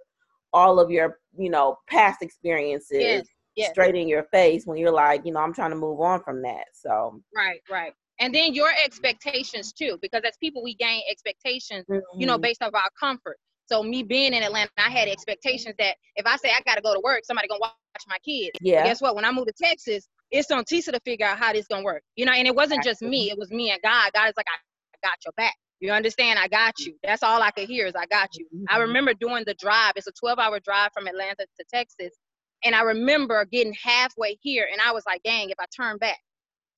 all 0.52 0.78
of 0.78 0.90
your, 0.90 1.18
you 1.36 1.48
know, 1.48 1.78
past 1.88 2.20
experiences 2.20 2.98
yes. 3.00 3.26
Yes. 3.56 3.70
straight 3.70 3.94
in 3.94 4.08
your 4.08 4.24
face 4.24 4.66
when 4.66 4.78
you're 4.78 4.90
like, 4.90 5.24
you 5.24 5.32
know, 5.32 5.40
I'm 5.40 5.54
trying 5.54 5.70
to 5.70 5.76
move 5.76 6.00
on 6.00 6.22
from 6.22 6.42
that. 6.42 6.66
So 6.72 7.20
Right, 7.34 7.60
right. 7.70 7.92
And 8.20 8.34
then 8.34 8.54
your 8.54 8.70
expectations 8.84 9.72
too, 9.72 9.98
because 10.00 10.22
as 10.24 10.36
people 10.38 10.62
we 10.62 10.74
gain 10.74 11.02
expectations, 11.10 11.84
mm-hmm. 11.88 12.20
you 12.20 12.26
know, 12.26 12.34
mm-hmm. 12.34 12.42
based 12.42 12.62
off 12.62 12.74
our 12.74 12.90
comfort. 12.98 13.38
So 13.66 13.82
me 13.82 14.02
being 14.02 14.34
in 14.34 14.42
Atlanta, 14.42 14.70
I 14.76 14.90
had 14.90 15.08
expectations 15.08 15.74
that 15.78 15.96
if 16.16 16.26
I 16.26 16.36
say 16.36 16.50
I 16.50 16.60
gotta 16.66 16.82
go 16.82 16.94
to 16.94 17.00
work, 17.00 17.22
somebody 17.24 17.48
gonna 17.48 17.60
watch 17.60 17.72
my 18.06 18.18
kids. 18.24 18.50
Yeah. 18.60 18.82
But 18.82 18.88
guess 18.88 19.00
what? 19.00 19.14
When 19.14 19.24
I 19.24 19.32
moved 19.32 19.48
to 19.48 19.64
Texas, 19.64 20.06
it's 20.30 20.50
on 20.50 20.64
Tisa 20.64 20.92
to 20.92 21.00
figure 21.04 21.26
out 21.26 21.38
how 21.38 21.52
this 21.52 21.66
gonna 21.66 21.84
work. 21.84 22.02
You 22.16 22.26
know, 22.26 22.32
and 22.32 22.46
it 22.46 22.54
wasn't 22.54 22.84
just 22.84 23.02
me, 23.02 23.30
it 23.30 23.38
was 23.38 23.50
me 23.50 23.70
and 23.70 23.80
God. 23.82 24.10
God 24.14 24.28
is 24.28 24.34
like, 24.36 24.46
I 24.48 25.08
got 25.08 25.16
your 25.24 25.32
back. 25.36 25.54
You 25.80 25.92
understand? 25.92 26.38
I 26.38 26.48
got 26.48 26.78
you. 26.80 26.94
That's 27.02 27.22
all 27.22 27.42
I 27.42 27.50
could 27.50 27.68
hear 27.68 27.86
is 27.86 27.94
I 27.94 28.06
got 28.06 28.36
you. 28.36 28.46
I 28.68 28.74
mm-hmm. 28.74 28.82
remember 28.82 29.14
doing 29.14 29.44
the 29.46 29.54
drive. 29.54 29.92
It's 29.96 30.06
a 30.06 30.12
12 30.12 30.38
hour 30.38 30.60
drive 30.60 30.90
from 30.94 31.06
Atlanta 31.06 31.46
to 31.58 31.64
Texas. 31.72 32.12
And 32.64 32.74
I 32.74 32.82
remember 32.82 33.44
getting 33.44 33.74
halfway 33.74 34.38
here 34.40 34.66
and 34.70 34.80
I 34.80 34.92
was 34.92 35.04
like, 35.06 35.22
dang, 35.22 35.50
if 35.50 35.56
I 35.60 35.66
turn 35.74 35.98
back, 35.98 36.18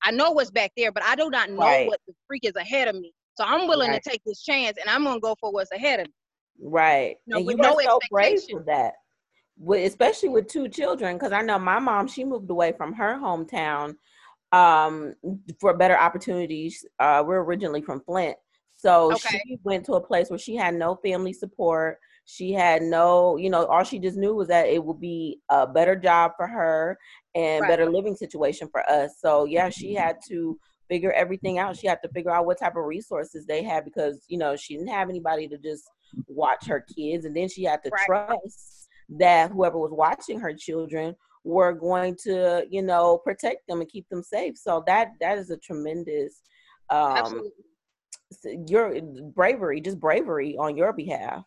I 0.03 0.11
know 0.11 0.31
what's 0.31 0.51
back 0.51 0.71
there, 0.77 0.91
but 0.91 1.03
I 1.03 1.15
do 1.15 1.29
not 1.29 1.49
know 1.49 1.57
right. 1.57 1.87
what 1.87 1.99
the 2.07 2.13
freak 2.27 2.45
is 2.45 2.55
ahead 2.55 2.87
of 2.87 2.95
me. 2.95 3.13
So 3.35 3.43
I'm 3.45 3.67
willing 3.67 3.91
right. 3.91 4.01
to 4.03 4.09
take 4.09 4.21
this 4.25 4.43
chance 4.43 4.77
and 4.79 4.89
I'm 4.89 5.03
gonna 5.03 5.19
go 5.19 5.35
for 5.39 5.51
what's 5.51 5.71
ahead 5.71 5.99
of 6.01 6.07
me. 6.07 6.13
Right. 6.59 7.17
You 7.25 7.33
know, 7.33 7.37
and 7.37 7.49
you 7.49 7.55
no 7.55 7.79
so 7.79 7.99
brave 8.09 8.39
for 8.49 8.63
that 8.67 8.93
with, 9.59 9.85
especially 9.85 10.29
with 10.29 10.47
two 10.47 10.69
children 10.69 11.15
because 11.17 11.31
i 11.31 11.41
know 11.41 11.57
my 11.57 11.79
mom 11.79 12.07
she 12.07 12.23
moved 12.23 12.49
away 12.49 12.71
from 12.71 12.93
her 12.93 13.15
hometown 13.15 13.95
um, 14.53 15.13
for 15.59 15.75
better 15.75 15.97
opportunities 15.97 16.85
uh, 16.99 17.21
we're 17.25 17.43
originally 17.43 17.81
from 17.81 17.99
flint 18.01 18.37
so 18.75 19.11
okay. 19.11 19.41
she 19.45 19.57
went 19.63 19.85
to 19.85 19.93
a 19.93 20.01
place 20.01 20.29
where 20.29 20.39
she 20.39 20.55
had 20.55 20.73
no 20.73 20.95
family 21.03 21.33
support 21.33 21.97
she 22.29 22.51
had 22.51 22.81
no 22.81 23.37
you 23.37 23.49
know 23.49 23.65
all 23.67 23.83
she 23.83 23.97
just 23.97 24.17
knew 24.17 24.35
was 24.35 24.49
that 24.49 24.67
it 24.67 24.83
would 24.83 24.99
be 24.99 25.39
a 25.49 25.65
better 25.65 25.95
job 25.95 26.31
for 26.35 26.45
her 26.45 26.97
and 27.35 27.61
right. 27.61 27.69
better 27.69 27.89
living 27.89 28.15
situation 28.15 28.67
for 28.69 28.87
us 28.89 29.15
so 29.19 29.45
yeah 29.45 29.69
she 29.69 29.93
mm-hmm. 29.93 30.03
had 30.03 30.17
to 30.27 30.59
figure 30.89 31.13
everything 31.13 31.57
out 31.57 31.75
she 31.75 31.87
had 31.87 31.99
to 32.03 32.09
figure 32.09 32.31
out 32.31 32.45
what 32.45 32.59
type 32.59 32.75
of 32.75 32.83
resources 32.83 33.45
they 33.45 33.63
had 33.63 33.85
because 33.85 34.25
you 34.27 34.37
know 34.37 34.57
she 34.57 34.75
didn't 34.75 34.89
have 34.89 35.09
anybody 35.09 35.47
to 35.47 35.57
just 35.57 35.89
watch 36.27 36.67
her 36.67 36.85
kids 36.95 37.23
and 37.23 37.35
then 37.35 37.47
she 37.47 37.63
had 37.63 37.81
to 37.81 37.89
right. 37.89 38.05
trust 38.05 38.89
that 39.09 39.49
whoever 39.51 39.77
was 39.77 39.91
watching 39.93 40.37
her 40.37 40.53
children 40.53 41.15
were 41.45 41.71
going 41.71 42.13
to 42.13 42.65
you 42.69 42.81
know 42.81 43.17
protect 43.17 43.65
them 43.69 43.79
and 43.79 43.89
keep 43.89 44.07
them 44.09 44.21
safe 44.21 44.57
so 44.57 44.83
that 44.85 45.11
that 45.21 45.37
is 45.37 45.49
a 45.49 45.57
tremendous 45.57 46.41
um 46.89 47.49
your 48.67 48.99
bravery 49.33 49.79
just 49.79 49.97
bravery 49.97 50.57
on 50.57 50.75
your 50.75 50.91
behalf 50.91 51.45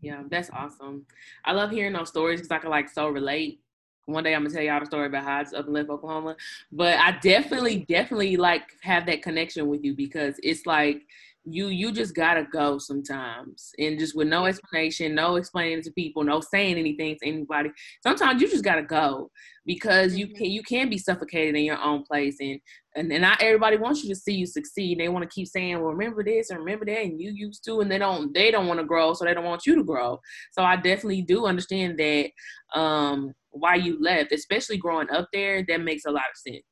yeah 0.00 0.22
that's 0.30 0.50
awesome 0.52 1.04
i 1.44 1.52
love 1.52 1.70
hearing 1.70 1.92
those 1.92 2.08
stories 2.08 2.40
because 2.40 2.50
i 2.50 2.58
can 2.58 2.70
like 2.70 2.88
so 2.88 3.08
relate 3.08 3.60
one 4.08 4.24
day 4.24 4.34
I'm 4.34 4.42
gonna 4.42 4.54
tell 4.54 4.62
y'all 4.62 4.80
the 4.80 4.86
story 4.86 5.06
about 5.06 5.24
how 5.24 5.40
it's 5.42 5.52
up 5.52 5.66
in 5.66 5.74
Left 5.74 5.90
Oklahoma. 5.90 6.34
But 6.72 6.98
I 6.98 7.18
definitely, 7.18 7.84
definitely 7.88 8.36
like 8.36 8.62
have 8.80 9.04
that 9.06 9.22
connection 9.22 9.68
with 9.68 9.84
you 9.84 9.94
because 9.94 10.40
it's 10.42 10.64
like 10.64 11.02
you 11.50 11.68
you 11.68 11.92
just 11.92 12.14
gotta 12.14 12.46
go 12.52 12.78
sometimes 12.78 13.70
and 13.78 13.98
just 13.98 14.16
with 14.16 14.28
no 14.28 14.46
explanation 14.46 15.14
no 15.14 15.36
explaining 15.36 15.82
to 15.82 15.90
people 15.92 16.22
no 16.24 16.40
saying 16.40 16.76
anything 16.76 17.16
to 17.20 17.28
anybody 17.28 17.70
sometimes 18.02 18.40
you 18.40 18.48
just 18.48 18.64
gotta 18.64 18.82
go 18.82 19.30
because 19.68 20.16
you 20.16 20.26
mm-hmm. 20.26 20.36
can 20.36 20.50
you 20.50 20.62
can 20.62 20.88
be 20.88 20.98
suffocated 20.98 21.54
in 21.54 21.64
your 21.64 21.80
own 21.80 22.02
place 22.02 22.36
and 22.40 22.58
and, 22.96 23.12
and 23.12 23.22
not 23.22 23.40
everybody 23.40 23.76
wants 23.76 24.02
you 24.02 24.08
to 24.08 24.18
see 24.18 24.32
you 24.32 24.46
succeed. 24.46 24.98
They 24.98 25.08
want 25.08 25.22
to 25.22 25.32
keep 25.32 25.46
saying 25.46 25.74
well 25.74 25.92
remember 25.92 26.24
this 26.24 26.50
and 26.50 26.58
remember 26.58 26.86
that 26.86 27.02
and 27.02 27.20
you 27.20 27.30
used 27.30 27.64
to 27.66 27.80
and 27.80 27.92
they 27.92 27.98
don't 27.98 28.32
they 28.34 28.50
don't 28.50 28.66
want 28.66 28.80
to 28.80 28.86
grow 28.86 29.12
so 29.12 29.24
they 29.24 29.34
don't 29.34 29.44
want 29.44 29.66
you 29.66 29.76
to 29.76 29.84
grow. 29.84 30.18
So 30.52 30.62
i 30.62 30.74
definitely 30.74 31.22
do 31.22 31.46
understand 31.46 31.98
that 31.98 32.30
um 32.74 33.34
why 33.50 33.76
you 33.76 34.02
left 34.02 34.32
especially 34.32 34.78
growing 34.78 35.10
up 35.10 35.28
there 35.32 35.64
that 35.68 35.82
makes 35.82 36.06
a 36.06 36.10
lot 36.10 36.24
of 36.30 36.36
sense. 36.36 36.64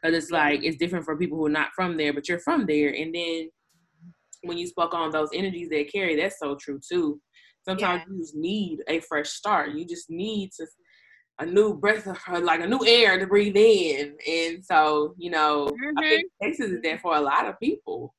Because 0.00 0.16
it's 0.16 0.30
like 0.30 0.62
it's 0.62 0.78
different 0.78 1.04
for 1.04 1.18
people 1.18 1.36
who 1.36 1.46
are 1.46 1.50
not 1.50 1.70
from 1.74 1.96
there 1.96 2.12
but 2.12 2.28
you're 2.28 2.38
from 2.38 2.66
there 2.66 2.90
and 2.94 3.12
then 3.12 3.50
when 4.42 4.58
you 4.58 4.66
spoke 4.66 4.94
on 4.94 5.10
those 5.10 5.30
energies 5.34 5.68
they 5.68 5.84
carry, 5.84 6.16
that's 6.16 6.38
so 6.38 6.56
true 6.56 6.80
too. 6.86 7.20
Sometimes 7.66 8.02
yeah. 8.06 8.14
you 8.14 8.20
just 8.20 8.36
need 8.36 8.78
a 8.88 9.00
fresh 9.00 9.28
start. 9.28 9.72
You 9.72 9.86
just 9.86 10.10
need 10.10 10.52
to 10.58 10.66
a 11.40 11.46
new 11.46 11.74
breath 11.74 12.06
of 12.06 12.42
like 12.42 12.60
a 12.60 12.66
new 12.66 12.84
air 12.86 13.18
to 13.18 13.26
breathe 13.26 13.56
in. 13.56 14.16
And 14.28 14.64
so, 14.64 15.14
you 15.16 15.30
know, 15.30 15.66
mm-hmm. 15.66 15.98
I 15.98 16.08
think 16.08 16.30
Texas 16.42 16.70
is 16.70 16.82
there 16.82 16.98
for 16.98 17.14
a 17.14 17.20
lot 17.20 17.46
of 17.46 17.58
people. 17.60 18.14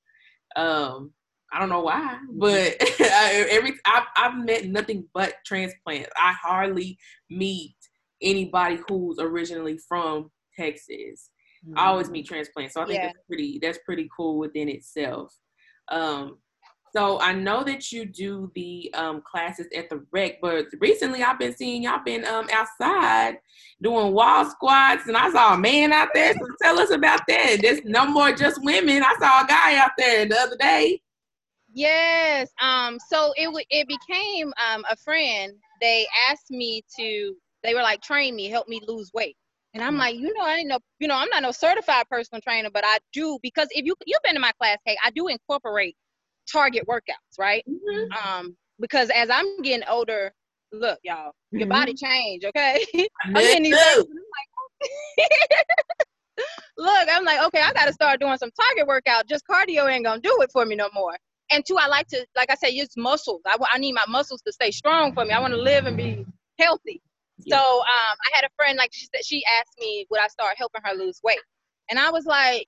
Um, 0.55 1.11
I 1.51 1.59
don't 1.59 1.69
know 1.69 1.81
why, 1.81 2.17
but 2.33 2.75
every 2.99 3.73
I've, 3.85 4.03
I've 4.15 4.37
met 4.37 4.65
nothing 4.65 5.05
but 5.13 5.33
transplants. 5.45 6.09
I 6.15 6.33
hardly 6.33 6.97
meet 7.29 7.75
anybody 8.21 8.79
who's 8.87 9.17
originally 9.19 9.79
from 9.87 10.29
Texas. 10.57 11.31
Mm-hmm. 11.67 11.77
I 11.77 11.87
always 11.87 12.09
meet 12.09 12.27
transplants, 12.27 12.75
so 12.75 12.81
I 12.81 12.85
think 12.85 12.99
yeah. 12.99 13.07
that's 13.07 13.19
pretty 13.27 13.59
that's 13.61 13.79
pretty 13.83 14.07
cool 14.15 14.37
within 14.37 14.69
itself. 14.69 15.33
Um, 15.89 16.37
so 16.95 17.19
I 17.19 17.33
know 17.33 17.63
that 17.63 17.91
you 17.91 18.05
do 18.05 18.51
the 18.55 18.91
um, 18.95 19.21
classes 19.21 19.67
at 19.75 19.89
the 19.89 20.03
rec, 20.11 20.41
but 20.41 20.65
recently 20.79 21.21
I've 21.21 21.37
been 21.37 21.55
seeing 21.55 21.83
y'all 21.83 22.03
been 22.03 22.25
um, 22.25 22.47
outside 22.51 23.37
doing 23.81 24.13
wall 24.13 24.49
squats, 24.49 25.07
and 25.07 25.15
I 25.15 25.29
saw 25.31 25.53
a 25.53 25.57
man 25.57 25.93
out 25.93 26.09
there. 26.13 26.33
So 26.33 26.47
tell 26.61 26.79
us 26.79 26.91
about 26.91 27.21
that. 27.27 27.57
There's 27.61 27.83
no 27.85 28.07
more 28.07 28.31
just 28.31 28.63
women. 28.63 29.03
I 29.03 29.15
saw 29.19 29.43
a 29.43 29.47
guy 29.47 29.77
out 29.77 29.91
there 29.97 30.25
the 30.25 30.39
other 30.39 30.57
day. 30.57 31.01
Yes. 31.71 32.49
Um. 32.59 32.97
So 33.09 33.33
it 33.37 33.45
w- 33.45 33.65
it 33.69 33.87
became 33.87 34.51
um 34.57 34.83
a 34.89 34.95
friend. 34.95 35.53
They 35.81 36.07
asked 36.29 36.49
me 36.49 36.83
to. 36.97 37.35
They 37.63 37.73
were 37.75 37.81
like, 37.81 38.01
train 38.01 38.35
me, 38.35 38.47
help 38.47 38.67
me 38.67 38.81
lose 38.87 39.11
weight. 39.13 39.35
And 39.73 39.83
I'm 39.83 39.91
mm-hmm. 39.91 39.99
like, 39.99 40.15
you 40.15 40.33
know, 40.33 40.43
I 40.43 40.55
ain't 40.55 40.67
no, 40.67 40.79
you 40.99 41.07
know, 41.07 41.15
I'm 41.15 41.29
not 41.29 41.43
no 41.43 41.51
certified 41.51 42.05
personal 42.09 42.41
trainer, 42.41 42.69
but 42.73 42.83
I 42.85 42.97
do 43.13 43.37
because 43.41 43.67
if 43.71 43.85
you 43.85 43.95
you've 44.05 44.21
been 44.23 44.35
in 44.35 44.41
my 44.41 44.51
class, 44.59 44.77
hey, 44.85 44.97
I 45.03 45.11
do 45.11 45.27
incorporate 45.27 45.95
target 46.51 46.85
workouts, 46.87 47.37
right? 47.37 47.63
Mm-hmm. 47.69 48.11
Um, 48.27 48.55
because 48.79 49.09
as 49.11 49.29
I'm 49.29 49.61
getting 49.61 49.87
older, 49.87 50.31
look, 50.71 50.99
y'all, 51.03 51.31
your 51.51 51.61
mm-hmm. 51.61 51.69
body 51.69 51.93
change, 51.93 52.43
okay? 52.45 52.83
I'm 53.25 53.33
getting 53.33 53.63
these 53.63 53.77
I'm 53.77 53.97
like, 53.99 55.27
look, 56.77 57.07
I'm 57.11 57.25
like, 57.25 57.43
okay, 57.47 57.61
I 57.61 57.71
gotta 57.73 57.93
start 57.93 58.19
doing 58.19 58.37
some 58.37 58.51
target 58.59 58.87
workout. 58.87 59.27
Just 59.27 59.43
cardio 59.47 59.91
ain't 59.91 60.05
gonna 60.05 60.21
do 60.21 60.35
it 60.41 60.49
for 60.51 60.65
me 60.65 60.75
no 60.75 60.89
more. 60.93 61.15
And 61.51 61.63
two, 61.65 61.77
I 61.77 61.87
like 61.87 62.07
to, 62.07 62.25
like 62.35 62.51
I 62.51 62.55
said, 62.55 62.69
use 62.69 62.89
muscles. 62.95 63.41
I, 63.45 63.57
I 63.73 63.79
need 63.79 63.93
my 63.93 64.05
muscles 64.07 64.41
to 64.43 64.51
stay 64.51 64.71
strong 64.71 65.13
for 65.13 65.25
me. 65.25 65.31
I 65.31 65.39
want 65.39 65.53
to 65.53 65.61
live 65.61 65.85
and 65.85 65.97
be 65.97 66.25
healthy. 66.59 67.01
So 67.47 67.57
um, 67.57 68.15
I 68.25 68.29
had 68.33 68.43
a 68.43 68.49
friend 68.57 68.77
like 68.77 68.89
she 68.93 69.05
said 69.05 69.23
she 69.25 69.43
asked 69.59 69.77
me 69.79 70.05
would 70.09 70.19
I 70.19 70.27
start 70.27 70.55
helping 70.57 70.81
her 70.83 70.95
lose 70.95 71.19
weight, 71.23 71.39
and 71.89 71.99
I 71.99 72.11
was 72.11 72.25
like, 72.25 72.67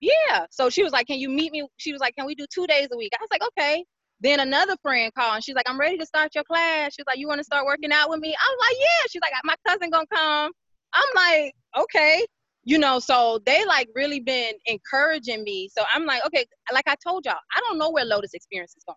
yeah. 0.00 0.46
So 0.50 0.70
she 0.70 0.82
was 0.82 0.92
like, 0.92 1.06
can 1.06 1.18
you 1.18 1.28
meet 1.28 1.52
me? 1.52 1.66
She 1.76 1.92
was 1.92 2.00
like, 2.00 2.14
can 2.16 2.26
we 2.26 2.34
do 2.34 2.46
two 2.52 2.66
days 2.66 2.88
a 2.92 2.96
week? 2.96 3.12
I 3.18 3.22
was 3.22 3.28
like, 3.30 3.42
okay. 3.48 3.84
Then 4.20 4.40
another 4.40 4.76
friend 4.82 5.12
called 5.14 5.36
and 5.36 5.44
she's 5.44 5.54
like, 5.54 5.68
I'm 5.68 5.78
ready 5.78 5.96
to 5.96 6.06
start 6.06 6.34
your 6.34 6.44
class. 6.44 6.94
She's 6.94 7.06
like, 7.06 7.18
you 7.18 7.28
want 7.28 7.38
to 7.38 7.44
start 7.44 7.66
working 7.66 7.92
out 7.92 8.10
with 8.10 8.20
me? 8.20 8.34
I 8.34 8.50
was 8.50 8.58
like, 8.60 8.76
yeah. 8.80 9.06
She's 9.10 9.22
like, 9.22 9.32
my 9.44 9.54
cousin 9.66 9.90
gonna 9.90 10.06
come. 10.12 10.52
I'm 10.92 11.08
like, 11.14 11.54
okay. 11.78 12.24
You 12.64 12.78
know, 12.78 12.98
so 12.98 13.40
they 13.46 13.64
like 13.64 13.88
really 13.94 14.20
been 14.20 14.52
encouraging 14.66 15.44
me. 15.44 15.68
So 15.76 15.84
I'm 15.94 16.04
like, 16.04 16.24
okay, 16.26 16.44
like 16.72 16.88
I 16.88 16.96
told 17.06 17.24
y'all, 17.24 17.36
I 17.56 17.60
don't 17.60 17.78
know 17.78 17.90
where 17.90 18.04
Lotus 18.04 18.34
Experience 18.34 18.74
is 18.76 18.84
going. 18.84 18.96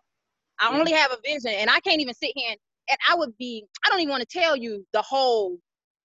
I 0.60 0.78
only 0.78 0.92
have 0.92 1.10
a 1.10 1.18
vision 1.24 1.52
and 1.52 1.70
I 1.70 1.80
can't 1.80 2.00
even 2.00 2.14
sit 2.14 2.32
here 2.34 2.50
and, 2.50 2.58
and 2.88 2.98
I 3.08 3.14
would 3.14 3.36
be, 3.38 3.64
I 3.84 3.90
don't 3.90 4.00
even 4.00 4.10
want 4.10 4.28
to 4.28 4.38
tell 4.38 4.56
you 4.56 4.84
the 4.92 5.02
whole, 5.02 5.58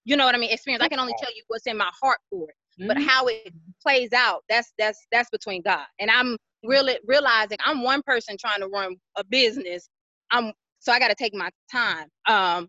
you 0.04 0.16
know 0.16 0.24
what 0.24 0.34
I 0.34 0.38
mean, 0.38 0.50
experience. 0.50 0.82
I 0.82 0.88
can 0.88 1.00
only 1.00 1.14
tell 1.18 1.30
you 1.34 1.42
what's 1.48 1.66
in 1.66 1.76
my 1.76 1.90
heart 2.00 2.18
for 2.30 2.48
it. 2.48 2.54
Mm-hmm. 2.80 2.88
But 2.88 3.02
how 3.02 3.26
it 3.26 3.52
plays 3.82 4.12
out, 4.12 4.44
that's 4.48 4.72
that's 4.78 5.06
that's 5.10 5.28
between 5.30 5.62
God. 5.62 5.84
And 5.98 6.10
I'm 6.10 6.36
really 6.64 6.98
realizing 7.06 7.58
I'm 7.64 7.82
one 7.82 8.02
person 8.02 8.36
trying 8.38 8.60
to 8.60 8.68
run 8.68 8.96
a 9.16 9.24
business. 9.24 9.88
I'm 10.30 10.52
so 10.78 10.92
I 10.92 10.98
got 10.98 11.08
to 11.08 11.14
take 11.14 11.34
my 11.34 11.50
time. 11.70 12.06
Um, 12.28 12.68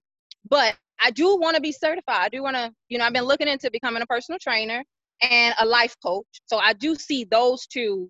but 0.49 0.75
I 1.01 1.11
do 1.11 1.37
want 1.37 1.55
to 1.55 1.61
be 1.61 1.71
certified. 1.71 2.17
I 2.21 2.29
do 2.29 2.41
want 2.43 2.55
to, 2.55 2.71
you 2.89 2.97
know, 2.97 3.05
I've 3.05 3.13
been 3.13 3.23
looking 3.23 3.47
into 3.47 3.69
becoming 3.71 4.01
a 4.01 4.07
personal 4.07 4.39
trainer 4.39 4.83
and 5.21 5.53
a 5.59 5.65
life 5.65 5.95
coach. 6.03 6.25
So 6.45 6.57
I 6.57 6.73
do 6.73 6.95
see 6.95 7.23
those 7.25 7.67
two 7.67 8.09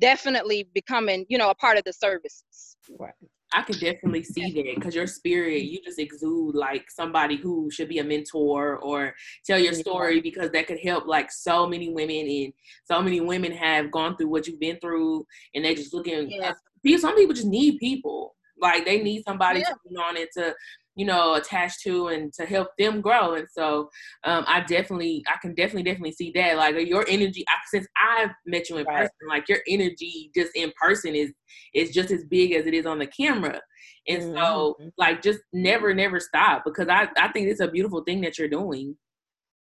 definitely 0.00 0.68
becoming, 0.74 1.24
you 1.28 1.38
know, 1.38 1.50
a 1.50 1.54
part 1.54 1.78
of 1.78 1.84
the 1.84 1.92
services. 1.92 2.76
Right. 2.98 3.12
I 3.54 3.62
can 3.62 3.78
definitely 3.78 4.24
see 4.24 4.52
that 4.52 4.74
because 4.74 4.94
your 4.94 5.06
spirit, 5.06 5.62
you 5.62 5.80
just 5.82 6.00
exude 6.00 6.56
like 6.56 6.90
somebody 6.90 7.36
who 7.36 7.70
should 7.70 7.88
be 7.88 8.00
a 8.00 8.04
mentor 8.04 8.78
or 8.78 9.14
tell 9.46 9.58
your 9.58 9.72
story 9.72 10.20
because 10.20 10.50
that 10.50 10.66
could 10.66 10.80
help 10.82 11.06
like 11.06 11.30
so 11.30 11.66
many 11.66 11.92
women 11.92 12.26
and 12.26 12.52
so 12.84 13.00
many 13.00 13.20
women 13.20 13.52
have 13.52 13.92
gone 13.92 14.16
through 14.16 14.28
what 14.28 14.48
you've 14.48 14.58
been 14.58 14.78
through 14.80 15.24
and 15.54 15.64
they 15.64 15.74
just 15.74 15.94
looking. 15.94 16.30
Yeah. 16.30 16.52
Uh, 16.86 16.98
some 16.98 17.14
people 17.14 17.34
just 17.34 17.46
need 17.46 17.78
people 17.78 18.34
like 18.60 18.84
they 18.84 19.02
need 19.02 19.22
somebody 19.24 19.60
yeah. 19.60 19.66
to 19.66 19.76
be 19.88 19.96
on 19.96 20.16
it 20.16 20.30
to 20.32 20.54
you 20.96 21.04
know 21.04 21.34
attached 21.34 21.82
to 21.82 22.08
and 22.08 22.32
to 22.34 22.46
help 22.46 22.68
them 22.78 23.00
grow. 23.00 23.34
And 23.34 23.46
so 23.50 23.90
um, 24.24 24.44
i 24.46 24.60
definitely 24.60 25.24
i 25.28 25.36
can 25.40 25.54
definitely 25.54 25.82
definitely 25.82 26.12
see 26.12 26.32
that. 26.34 26.56
Like 26.56 26.76
your 26.86 27.04
energy 27.08 27.44
since 27.70 27.86
i've 28.02 28.30
met 28.46 28.68
you 28.68 28.78
in 28.78 28.86
right. 28.86 29.02
person 29.02 29.28
like 29.28 29.48
your 29.48 29.58
energy 29.68 30.30
just 30.34 30.52
in 30.54 30.72
person 30.80 31.14
is 31.14 31.32
is 31.74 31.90
just 31.90 32.10
as 32.10 32.24
big 32.24 32.52
as 32.52 32.66
it 32.66 32.74
is 32.74 32.86
on 32.86 32.98
the 32.98 33.06
camera. 33.06 33.60
And 34.08 34.22
mm-hmm. 34.22 34.36
so 34.36 34.76
like 34.98 35.22
just 35.22 35.40
never 35.52 35.94
never 35.94 36.20
stop 36.20 36.62
because 36.64 36.88
i 36.88 37.08
i 37.16 37.28
think 37.28 37.48
it's 37.48 37.60
a 37.60 37.68
beautiful 37.68 38.02
thing 38.02 38.20
that 38.22 38.38
you're 38.38 38.48
doing. 38.48 38.96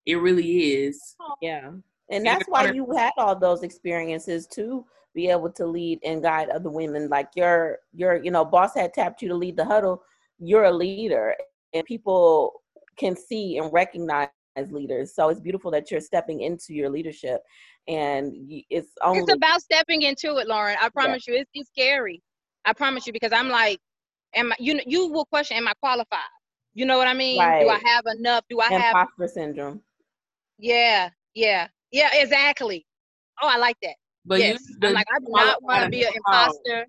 It 0.06 0.16
really 0.16 0.74
is. 0.84 1.16
Yeah. 1.42 1.70
And 2.10 2.24
that's 2.24 2.46
why 2.46 2.70
you 2.72 2.90
had 2.96 3.12
all 3.18 3.38
those 3.38 3.62
experiences 3.62 4.46
to 4.52 4.86
be 5.14 5.28
able 5.28 5.50
to 5.50 5.66
lead 5.66 5.98
and 6.04 6.22
guide 6.22 6.48
other 6.48 6.70
women. 6.70 7.08
Like 7.08 7.28
your 7.34 7.78
your 7.92 8.22
you 8.22 8.30
know 8.30 8.44
boss 8.44 8.74
had 8.74 8.94
tapped 8.94 9.20
you 9.20 9.28
to 9.28 9.34
lead 9.34 9.56
the 9.56 9.64
huddle 9.64 10.02
you're 10.38 10.64
a 10.64 10.72
leader 10.72 11.34
and 11.74 11.84
people 11.84 12.62
can 12.96 13.16
see 13.16 13.58
and 13.58 13.72
recognize 13.72 14.28
leaders. 14.70 15.14
So 15.14 15.28
it's 15.28 15.40
beautiful 15.40 15.70
that 15.70 15.90
you're 15.90 16.00
stepping 16.00 16.40
into 16.40 16.74
your 16.74 16.90
leadership, 16.90 17.40
and 17.86 18.32
it's 18.70 18.90
only 19.02 19.20
it's 19.20 19.32
about 19.32 19.60
stepping 19.62 20.02
into 20.02 20.36
it, 20.36 20.48
Lauren. 20.48 20.76
I 20.80 20.88
promise 20.88 21.24
yeah. 21.26 21.34
you, 21.34 21.40
it's, 21.40 21.50
it's 21.54 21.68
scary. 21.68 22.22
I 22.64 22.72
promise 22.72 23.06
you 23.06 23.12
because 23.12 23.32
I'm 23.32 23.48
like, 23.48 23.78
am 24.34 24.52
I? 24.52 24.56
You 24.58 24.80
you 24.86 25.08
will 25.08 25.26
question, 25.26 25.56
am 25.56 25.68
I 25.68 25.74
qualified? 25.80 26.18
You 26.74 26.86
know 26.86 26.98
what 26.98 27.08
I 27.08 27.14
mean? 27.14 27.38
Right. 27.38 27.62
Do 27.62 27.68
I 27.68 27.80
have 27.84 28.04
enough? 28.18 28.44
Do 28.50 28.60
I 28.60 28.66
Imposter 28.66 28.82
have 28.82 28.94
imposter 28.94 29.28
syndrome? 29.28 29.80
Yeah, 30.58 31.10
yeah, 31.34 31.68
yeah, 31.92 32.10
exactly. 32.14 32.84
Oh, 33.40 33.48
I 33.48 33.58
like 33.58 33.76
that. 33.82 33.94
But 34.24 34.40
yes. 34.40 34.60
you, 34.68 34.88
I'm 34.88 34.94
like, 34.94 35.06
I 35.14 35.18
do 35.20 35.26
not 35.28 35.62
want 35.62 35.84
to 35.84 35.90
be 35.90 36.04
an 36.04 36.12
imposter. 36.14 36.86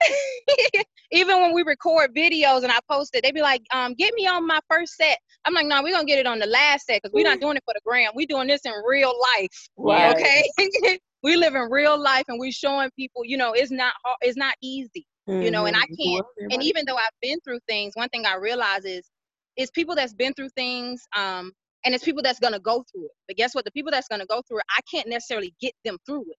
Even 1.12 1.40
when 1.40 1.54
we 1.54 1.62
record 1.62 2.14
videos 2.14 2.62
and 2.62 2.72
I 2.72 2.78
post 2.90 3.14
it, 3.14 3.22
they 3.22 3.32
be 3.32 3.40
like, 3.40 3.62
um, 3.72 3.94
get 3.94 4.14
me 4.14 4.26
on 4.26 4.46
my 4.46 4.60
first 4.70 4.94
set. 4.96 5.18
I'm 5.44 5.54
like, 5.54 5.66
no, 5.66 5.82
we're 5.82 5.92
gonna 5.92 6.04
get 6.04 6.18
it 6.18 6.26
on 6.26 6.38
the 6.38 6.46
last 6.46 6.86
set 6.86 7.00
because 7.02 7.14
we're 7.14 7.24
not 7.24 7.40
doing 7.40 7.56
it 7.56 7.62
for 7.64 7.74
the 7.74 7.80
gram. 7.84 8.12
We're 8.14 8.26
doing 8.26 8.48
this 8.48 8.60
in 8.64 8.72
real 8.86 9.12
life. 9.36 9.68
Right. 9.76 10.14
Okay. 10.14 10.98
we 11.22 11.36
live 11.36 11.54
in 11.54 11.68
real 11.70 12.00
life 12.00 12.24
and 12.28 12.38
we're 12.38 12.52
showing 12.52 12.90
people, 12.96 13.24
you 13.24 13.36
know, 13.36 13.52
it's 13.52 13.70
not 13.70 13.94
hard, 14.04 14.18
it's 14.20 14.36
not 14.36 14.54
easy. 14.62 15.06
Mm-hmm. 15.28 15.42
You 15.42 15.50
know, 15.50 15.66
and 15.66 15.76
I 15.76 15.80
mm-hmm. 15.80 16.14
can't 16.14 16.52
and 16.52 16.62
even 16.62 16.84
though 16.86 16.96
I've 16.96 17.10
been 17.20 17.38
through 17.40 17.60
things, 17.68 17.92
one 17.94 18.08
thing 18.08 18.26
I 18.26 18.36
realize 18.36 18.84
is 18.84 19.08
it's 19.56 19.70
people 19.70 19.94
that's 19.94 20.14
been 20.14 20.32
through 20.34 20.50
things, 20.50 21.02
um, 21.16 21.52
and 21.84 21.94
it's 21.94 22.04
people 22.04 22.22
that's 22.22 22.38
gonna 22.38 22.60
go 22.60 22.84
through 22.90 23.06
it. 23.06 23.12
But 23.26 23.36
guess 23.36 23.54
what? 23.54 23.64
The 23.64 23.72
people 23.72 23.90
that's 23.90 24.08
gonna 24.08 24.26
go 24.26 24.42
through 24.48 24.58
it, 24.58 24.64
I 24.70 24.80
can't 24.90 25.08
necessarily 25.08 25.54
get 25.60 25.72
them 25.84 25.98
through 26.06 26.22
it 26.30 26.36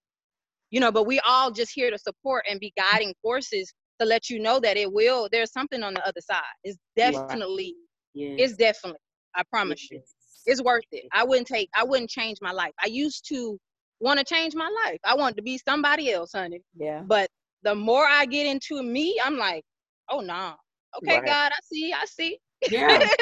you 0.72 0.80
know 0.80 0.92
but 0.92 1.06
we 1.06 1.20
all 1.28 1.52
just 1.52 1.72
here 1.74 1.92
to 1.92 1.98
support 1.98 2.46
and 2.50 2.60
be 2.60 2.74
mm. 2.78 2.92
guiding 2.92 3.14
forces 3.22 3.74
to 4.00 4.06
let 4.06 4.30
you 4.30 4.40
know 4.40 4.60
that 4.60 4.78
it 4.78 4.92
will 4.92 5.28
there's 5.32 5.52
something 5.52 5.84
on 5.84 5.94
the 5.94 6.06
other 6.08 6.22
side. 6.22 6.42
It's 6.64 6.78
definitely 6.96 7.76
it's 8.16 8.56
definitely 8.56 9.00
i 9.36 9.44
promise 9.52 9.82
yes. 9.84 9.92
you 9.92 10.02
it's 10.46 10.64
worth 10.64 10.84
it. 10.92 11.06
I 11.14 11.24
wouldn't 11.24 11.48
take 11.48 11.70
i 11.78 11.84
wouldn't 11.84 12.10
change 12.10 12.38
my 12.42 12.52
life. 12.52 12.72
I 12.84 12.88
used 12.88 13.28
to 13.30 13.58
want 14.00 14.20
to 14.20 14.26
change 14.26 14.56
my 14.56 14.70
life. 14.86 15.00
I 15.06 15.16
want 15.16 15.36
to 15.38 15.44
be 15.44 15.58
somebody 15.58 16.12
else 16.12 16.32
honey. 16.34 16.62
Yeah. 16.76 17.04
But 17.06 17.30
the 17.64 17.76
more 17.76 18.06
i 18.06 18.26
get 18.26 18.48
into 18.48 18.82
me 18.82 19.20
i'm 19.24 19.38
like 19.38 19.64
oh 20.10 20.22
no 20.22 20.28
nah. 20.28 20.54
okay 20.98 21.18
right. 21.18 21.26
god 21.26 21.52
i 21.52 21.60
see 21.64 21.94
i 21.94 22.06
see. 22.06 22.40
Yeah. 22.70 23.08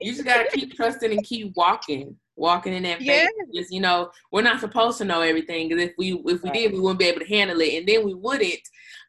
You 0.00 0.12
just 0.12 0.24
gotta 0.24 0.50
keep 0.50 0.74
trusting 0.74 1.12
and 1.12 1.24
keep 1.24 1.52
walking 1.56 2.16
walking 2.36 2.72
in 2.72 2.82
that 2.84 2.98
faith. 2.98 3.06
Yeah. 3.36 3.60
Just, 3.60 3.72
you 3.72 3.80
know, 3.80 4.10
we're 4.32 4.42
not 4.42 4.60
supposed 4.60 4.98
to 4.98 5.04
know 5.04 5.20
everything 5.20 5.68
because 5.68 5.84
if 5.84 5.92
we 5.98 6.12
if 6.12 6.42
we 6.42 6.50
right. 6.50 6.52
did, 6.54 6.72
we 6.72 6.80
wouldn't 6.80 6.98
be 6.98 7.06
able 7.06 7.20
to 7.20 7.28
handle 7.28 7.60
it, 7.60 7.74
and 7.74 7.88
then 7.88 8.04
we 8.04 8.14
wouldn't 8.14 8.60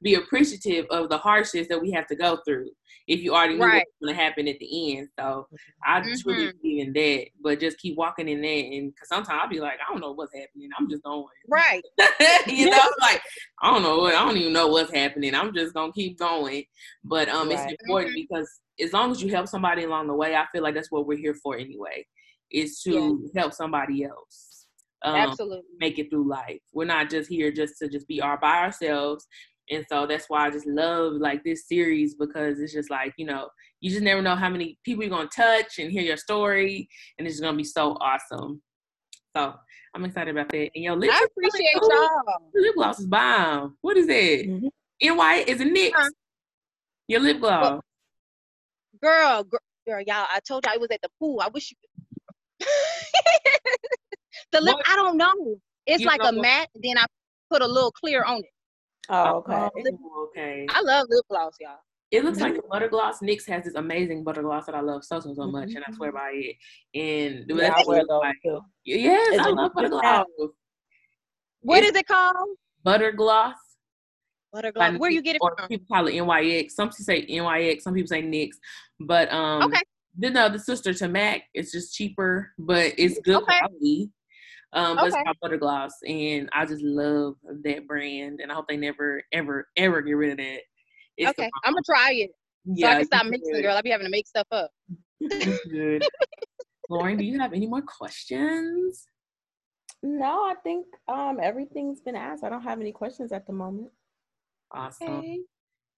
be 0.01 0.15
appreciative 0.15 0.85
of 0.89 1.09
the 1.09 1.17
hardships 1.17 1.67
that 1.69 1.81
we 1.81 1.91
have 1.91 2.07
to 2.07 2.15
go 2.15 2.37
through 2.45 2.69
if 3.07 3.21
you 3.21 3.33
already 3.33 3.55
knew 3.55 3.63
right. 3.63 3.85
what's 3.85 3.99
going 4.01 4.15
to 4.15 4.21
happen 4.21 4.47
at 4.47 4.59
the 4.59 4.97
end. 4.97 5.09
So 5.19 5.47
I 5.85 6.01
mm-hmm. 6.01 6.13
truly 6.21 6.51
believe 6.53 6.87
in 6.87 6.93
that, 6.93 7.27
but 7.41 7.59
just 7.59 7.77
keep 7.77 7.97
walking 7.97 8.27
in 8.27 8.41
that, 8.41 8.47
and 8.47 8.93
because 8.93 9.09
sometimes 9.09 9.39
I'll 9.41 9.49
be 9.49 9.59
like, 9.59 9.75
I 9.75 9.91
don't 9.91 10.01
know 10.01 10.11
what's 10.11 10.33
happening. 10.33 10.69
I'm 10.77 10.89
just 10.89 11.03
going. 11.03 11.25
Right. 11.47 11.83
you 12.47 12.69
know, 12.69 12.89
like 13.01 13.21
I 13.61 13.71
don't 13.71 13.83
know. 13.83 14.05
I 14.05 14.11
don't 14.11 14.37
even 14.37 14.53
know 14.53 14.67
what's 14.67 14.93
happening. 14.93 15.35
I'm 15.35 15.53
just 15.53 15.73
gonna 15.73 15.93
keep 15.93 16.17
going. 16.17 16.63
But 17.03 17.29
um, 17.29 17.49
right. 17.49 17.59
it's 17.59 17.81
important 17.81 18.15
mm-hmm. 18.15 18.25
because 18.29 18.59
as 18.81 18.91
long 18.91 19.11
as 19.11 19.21
you 19.21 19.29
help 19.29 19.47
somebody 19.47 19.83
along 19.83 20.07
the 20.07 20.13
way, 20.13 20.35
I 20.35 20.45
feel 20.51 20.63
like 20.63 20.75
that's 20.75 20.91
what 20.91 21.07
we're 21.07 21.17
here 21.17 21.35
for 21.35 21.57
anyway 21.57 22.05
is 22.55 22.81
to 22.81 23.21
yeah. 23.33 23.41
help 23.41 23.53
somebody 23.53 24.05
else 24.05 24.55
um, 25.03 25.15
absolutely. 25.15 25.61
make 25.79 25.99
it 25.99 26.09
through 26.09 26.27
life. 26.27 26.61
We're 26.73 26.85
not 26.85 27.09
just 27.09 27.29
here 27.29 27.51
just 27.51 27.77
to 27.79 27.87
just 27.87 28.07
be 28.07 28.21
our 28.21 28.37
by 28.37 28.59
ourselves. 28.59 29.27
And 29.71 29.85
so 29.89 30.05
that's 30.05 30.29
why 30.29 30.45
i 30.45 30.51
just 30.51 30.67
love 30.67 31.13
like 31.13 31.43
this 31.43 31.67
series 31.67 32.13
because 32.13 32.59
it's 32.59 32.71
just 32.71 32.91
like 32.91 33.13
you 33.17 33.25
know 33.25 33.49
you 33.81 33.89
just 33.89 34.03
never 34.03 34.21
know 34.21 34.35
how 34.35 34.47
many 34.47 34.77
people 34.85 35.03
you're 35.03 35.09
going 35.09 35.27
to 35.27 35.35
touch 35.35 35.79
and 35.79 35.91
hear 35.91 36.03
your 36.03 36.17
story 36.17 36.87
and 37.17 37.27
it's 37.27 37.39
going 37.39 37.53
to 37.53 37.57
be 37.57 37.63
so 37.63 37.97
awesome. 37.99 38.61
So 39.35 39.55
i'm 39.95 40.05
excited 40.05 40.29
about 40.35 40.49
that. 40.49 40.69
And 40.75 40.83
yo 40.83 40.93
lip 40.93 41.09
i 41.11 41.25
appreciate 41.25 41.81
y'all. 41.81 42.09
Lip 42.53 42.75
gloss 42.75 42.99
is 42.99 43.07
bomb. 43.07 43.75
What 43.81 43.97
is 43.97 44.05
that? 44.05 44.13
Mm-hmm. 44.47 45.17
ny 45.17 45.43
is 45.47 45.61
it 45.61 45.73
NYX 45.73 45.91
huh? 45.95 46.09
your 47.07 47.21
lip 47.21 47.39
gloss. 47.39 47.81
girl, 49.01 49.43
girl 49.43 49.59
girl 49.87 50.01
y'all 50.05 50.27
i 50.31 50.39
told 50.47 50.63
you 50.65 50.73
i 50.73 50.77
was 50.77 50.91
at 50.91 51.01
the 51.01 51.09
pool. 51.19 51.41
I 51.41 51.49
wish 51.51 51.71
you 51.71 51.77
could 51.81 51.94
the 54.51 54.61
lip, 54.61 54.75
what? 54.75 54.85
I 54.89 54.95
don't 54.95 55.17
know. 55.17 55.57
It's 55.85 56.01
you 56.01 56.07
like 56.07 56.21
a 56.23 56.31
matte, 56.31 56.69
then 56.75 56.97
I 56.97 57.05
put 57.51 57.61
a 57.61 57.67
little 57.67 57.91
clear 57.91 58.23
on 58.23 58.39
it. 58.39 58.45
Oh, 59.09 59.37
okay. 59.37 59.53
Oh, 59.53 60.29
okay. 60.29 60.65
I 60.69 60.81
love 60.81 61.07
lip 61.09 61.25
gloss, 61.29 61.53
y'all. 61.59 61.77
It 62.11 62.23
looks 62.23 62.39
like 62.39 62.55
a 62.57 62.61
butter 62.61 62.87
gloss. 62.87 63.19
NYX 63.19 63.47
has 63.47 63.65
this 63.65 63.75
amazing 63.75 64.23
butter 64.23 64.41
gloss 64.41 64.65
that 64.67 64.75
I 64.75 64.79
love 64.79 65.03
so 65.03 65.19
so 65.19 65.33
so 65.33 65.47
much, 65.47 65.69
mm-hmm. 65.69 65.77
and 65.77 65.85
I 65.87 65.91
swear 65.93 66.11
mm-hmm. 66.11 66.17
by 66.17 66.31
it. 66.33 66.55
And 66.93 67.59
yeah, 67.59 67.73
I 67.75 67.83
wear 67.85 68.03
those 68.07 68.21
like, 68.21 68.35
too. 68.43 68.61
Yes, 68.85 69.35
it's 69.35 69.45
I 69.45 69.49
love 69.49 69.73
butter 69.73 69.89
gloss. 69.89 70.25
What 71.61 71.79
it's 71.79 71.91
is 71.91 71.97
it 71.97 72.07
called? 72.07 72.35
Butter 72.83 73.11
gloss. 73.11 73.57
Butter 74.53 74.71
gloss. 74.71 74.97
Where 74.97 75.11
you 75.11 75.21
get 75.21 75.35
it 75.35 75.41
from? 75.41 75.67
People 75.67 75.87
call 75.91 76.07
it 76.07 76.13
NYX. 76.13 76.71
Some 76.71 76.89
people 76.89 77.05
say 77.05 77.25
NYX. 77.25 77.81
Some 77.81 77.93
people 77.93 78.07
say 78.07 78.21
NYX. 78.21 78.51
But 78.99 79.31
um, 79.33 79.63
okay 79.63 79.81
the 80.17 80.29
no, 80.29 80.49
the 80.49 80.59
sister 80.59 80.93
to 80.93 81.07
Mac. 81.07 81.43
It's 81.53 81.71
just 81.71 81.95
cheaper, 81.95 82.51
but 82.57 82.93
it's 82.97 83.19
good 83.19 83.43
okay. 83.43 83.59
quality. 83.59 84.09
Um, 84.73 84.95
but 84.97 85.07
okay. 85.07 85.07
it's 85.07 85.23
called 85.23 85.37
Butter 85.41 85.57
Gloss, 85.57 85.93
and 86.05 86.49
I 86.53 86.65
just 86.65 86.81
love 86.81 87.35
that 87.63 87.87
brand, 87.87 88.39
and 88.41 88.51
I 88.51 88.55
hope 88.55 88.67
they 88.67 88.75
never, 88.75 89.23
ever, 89.31 89.67
ever 89.77 90.01
get 90.01 90.13
rid 90.13 90.31
of 90.31 90.37
that. 90.37 90.59
It's 91.17 91.29
okay, 91.29 91.49
I'm 91.63 91.73
gonna 91.73 91.81
try 91.85 92.11
it. 92.13 92.31
Yeah, 92.65 92.87
so 92.87 92.91
I 92.91 92.95
can 92.97 93.05
stop 93.05 93.25
mixing, 93.27 93.53
good. 93.53 93.61
girl. 93.61 93.77
I 93.77 93.81
be 93.81 93.91
having 93.91 94.05
to 94.05 94.11
make 94.11 94.27
stuff 94.27 94.47
up. 94.51 94.69
good. 95.69 96.05
Lauren, 96.89 97.17
do 97.17 97.23
you 97.23 97.39
have 97.39 97.53
any 97.53 97.67
more 97.67 97.81
questions? 97.81 99.07
No, 100.03 100.43
I 100.43 100.55
think 100.63 100.85
um 101.07 101.39
everything's 101.41 102.01
been 102.01 102.15
asked. 102.15 102.43
I 102.43 102.49
don't 102.49 102.61
have 102.61 102.81
any 102.81 102.91
questions 102.91 103.31
at 103.31 103.47
the 103.47 103.53
moment. 103.53 103.89
Awesome. 104.73 105.07
Okay. 105.07 105.39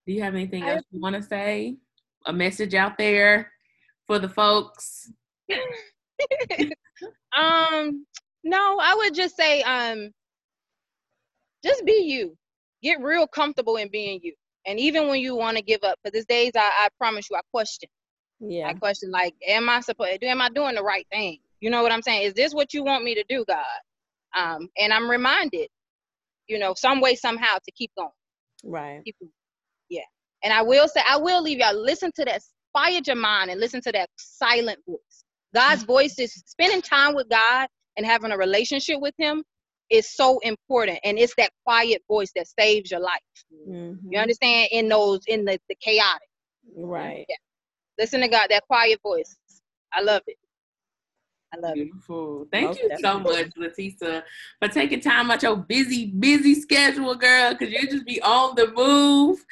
Do 0.06 0.14
you 0.14 0.22
have 0.22 0.36
anything 0.36 0.64
else 0.64 0.84
you 0.92 1.02
want 1.02 1.16
to 1.16 1.24
say? 1.24 1.78
A 2.26 2.34
message 2.34 2.76
out 2.76 2.98
there 2.98 3.52
for 4.08 4.20
the 4.20 4.30
folks? 4.30 5.12
um, 7.38 8.06
no, 8.44 8.80
I 8.82 8.96
would 8.98 9.14
just 9.14 9.36
say 9.36 9.62
um 9.64 10.12
just 11.64 11.86
be 11.86 12.04
you. 12.06 12.36
Get 12.82 13.02
real 13.02 13.28
comfortable 13.28 13.76
in 13.78 13.90
being 13.90 14.20
you. 14.24 14.34
And 14.66 14.80
even 14.80 15.08
when 15.08 15.20
you 15.20 15.36
want 15.36 15.58
to 15.58 15.64
give 15.64 15.84
up, 15.84 15.98
because 16.04 16.14
there's 16.14 16.26
days 16.26 16.52
I, 16.56 16.70
I 16.86 16.88
promise 16.98 17.30
you 17.30 17.38
I 17.38 17.42
question. 17.52 17.90
Yeah. 18.40 18.68
I 18.68 18.74
question 18.74 19.12
like, 19.12 19.34
am 19.48 19.70
I 19.70 19.82
supposed 19.82 20.24
am 20.24 20.42
I 20.42 20.50
doing 20.50 20.76
the 20.76 20.84
right 20.84 21.08
thing? 21.12 21.40
You 21.60 21.70
know 21.72 21.82
what 21.82 21.92
I'm 21.92 22.02
saying? 22.02 22.24
Is 22.24 22.34
this 22.34 22.54
what 22.54 22.74
you 22.74 22.84
want 22.84 23.04
me 23.04 23.16
to 23.16 23.24
do, 23.28 23.44
God? 23.48 23.66
Um, 24.38 24.70
and 24.78 24.94
I'm 24.94 25.10
reminded, 25.10 25.70
you 26.48 26.60
know, 26.60 26.76
some 26.76 27.02
way, 27.02 27.16
somehow 27.16 27.56
to 27.56 27.72
keep 27.72 27.92
going. 27.98 28.10
Right. 28.64 29.02
Keep 29.04 29.16
going. 29.20 29.32
Yeah. 29.90 30.02
And 30.44 30.54
I 30.54 30.62
will 30.62 30.88
say, 30.88 31.02
I 31.10 31.18
will 31.18 31.42
leave 31.42 31.58
y'all, 31.58 31.74
listen 31.74 32.12
to 32.16 32.26
that, 32.26 32.44
quiet 32.74 33.08
your 33.08 33.16
mind 33.16 33.50
and 33.50 33.60
listen 33.60 33.82
to 33.82 33.92
that 33.92 34.10
silent 34.18 34.80
voice. 34.88 35.24
God's 35.54 35.84
mm-hmm. 35.84 35.92
voice 35.92 36.20
is 36.20 36.34
spending 36.46 36.82
time 36.82 37.16
with 37.16 37.30
God 37.30 37.68
and 37.96 38.06
having 38.06 38.32
a 38.32 38.38
relationship 38.38 39.00
with 39.00 39.16
Him 39.18 39.44
is 39.90 40.10
so 40.14 40.40
important. 40.40 41.00
And 41.04 41.18
it's 41.18 41.34
that 41.38 41.52
quiet 41.66 42.02
voice 42.08 42.32
that 42.36 42.48
saves 42.60 42.92
your 42.92 43.00
life. 43.00 43.20
Mm-hmm. 43.68 44.12
You 44.12 44.20
understand? 44.20 44.70
In 44.72 44.90
those, 44.90 45.22
in 45.28 45.46
the, 45.46 45.60
the 45.70 45.76
chaotic. 45.76 46.28
Right. 46.76 47.26
Yeah. 47.28 47.36
Listen 47.98 48.22
to 48.22 48.28
God, 48.28 48.48
that 48.50 48.64
quiet 48.68 49.00
voice. 49.02 49.36
I 49.94 50.02
love 50.02 50.22
it. 50.28 50.38
I 51.54 51.60
love 51.60 51.76
Beautiful. 51.76 52.42
it. 52.44 52.48
Thank 52.52 52.68
Most 52.68 52.80
you 52.82 52.90
definitely. 52.90 53.36
so 53.36 53.44
much, 53.44 53.52
Latisa, 53.58 54.24
for 54.60 54.68
taking 54.68 55.00
time 55.00 55.32
out 55.32 55.44
your 55.44 55.56
busy, 55.56 56.08
busy 56.08 56.56
schedule, 56.56 57.16
girl, 57.16 57.54
because 57.54 57.74
you 57.74 57.90
just 57.90 58.06
be 58.06 58.22
on 58.22 58.56
the 58.56 58.72
move. 58.74 59.44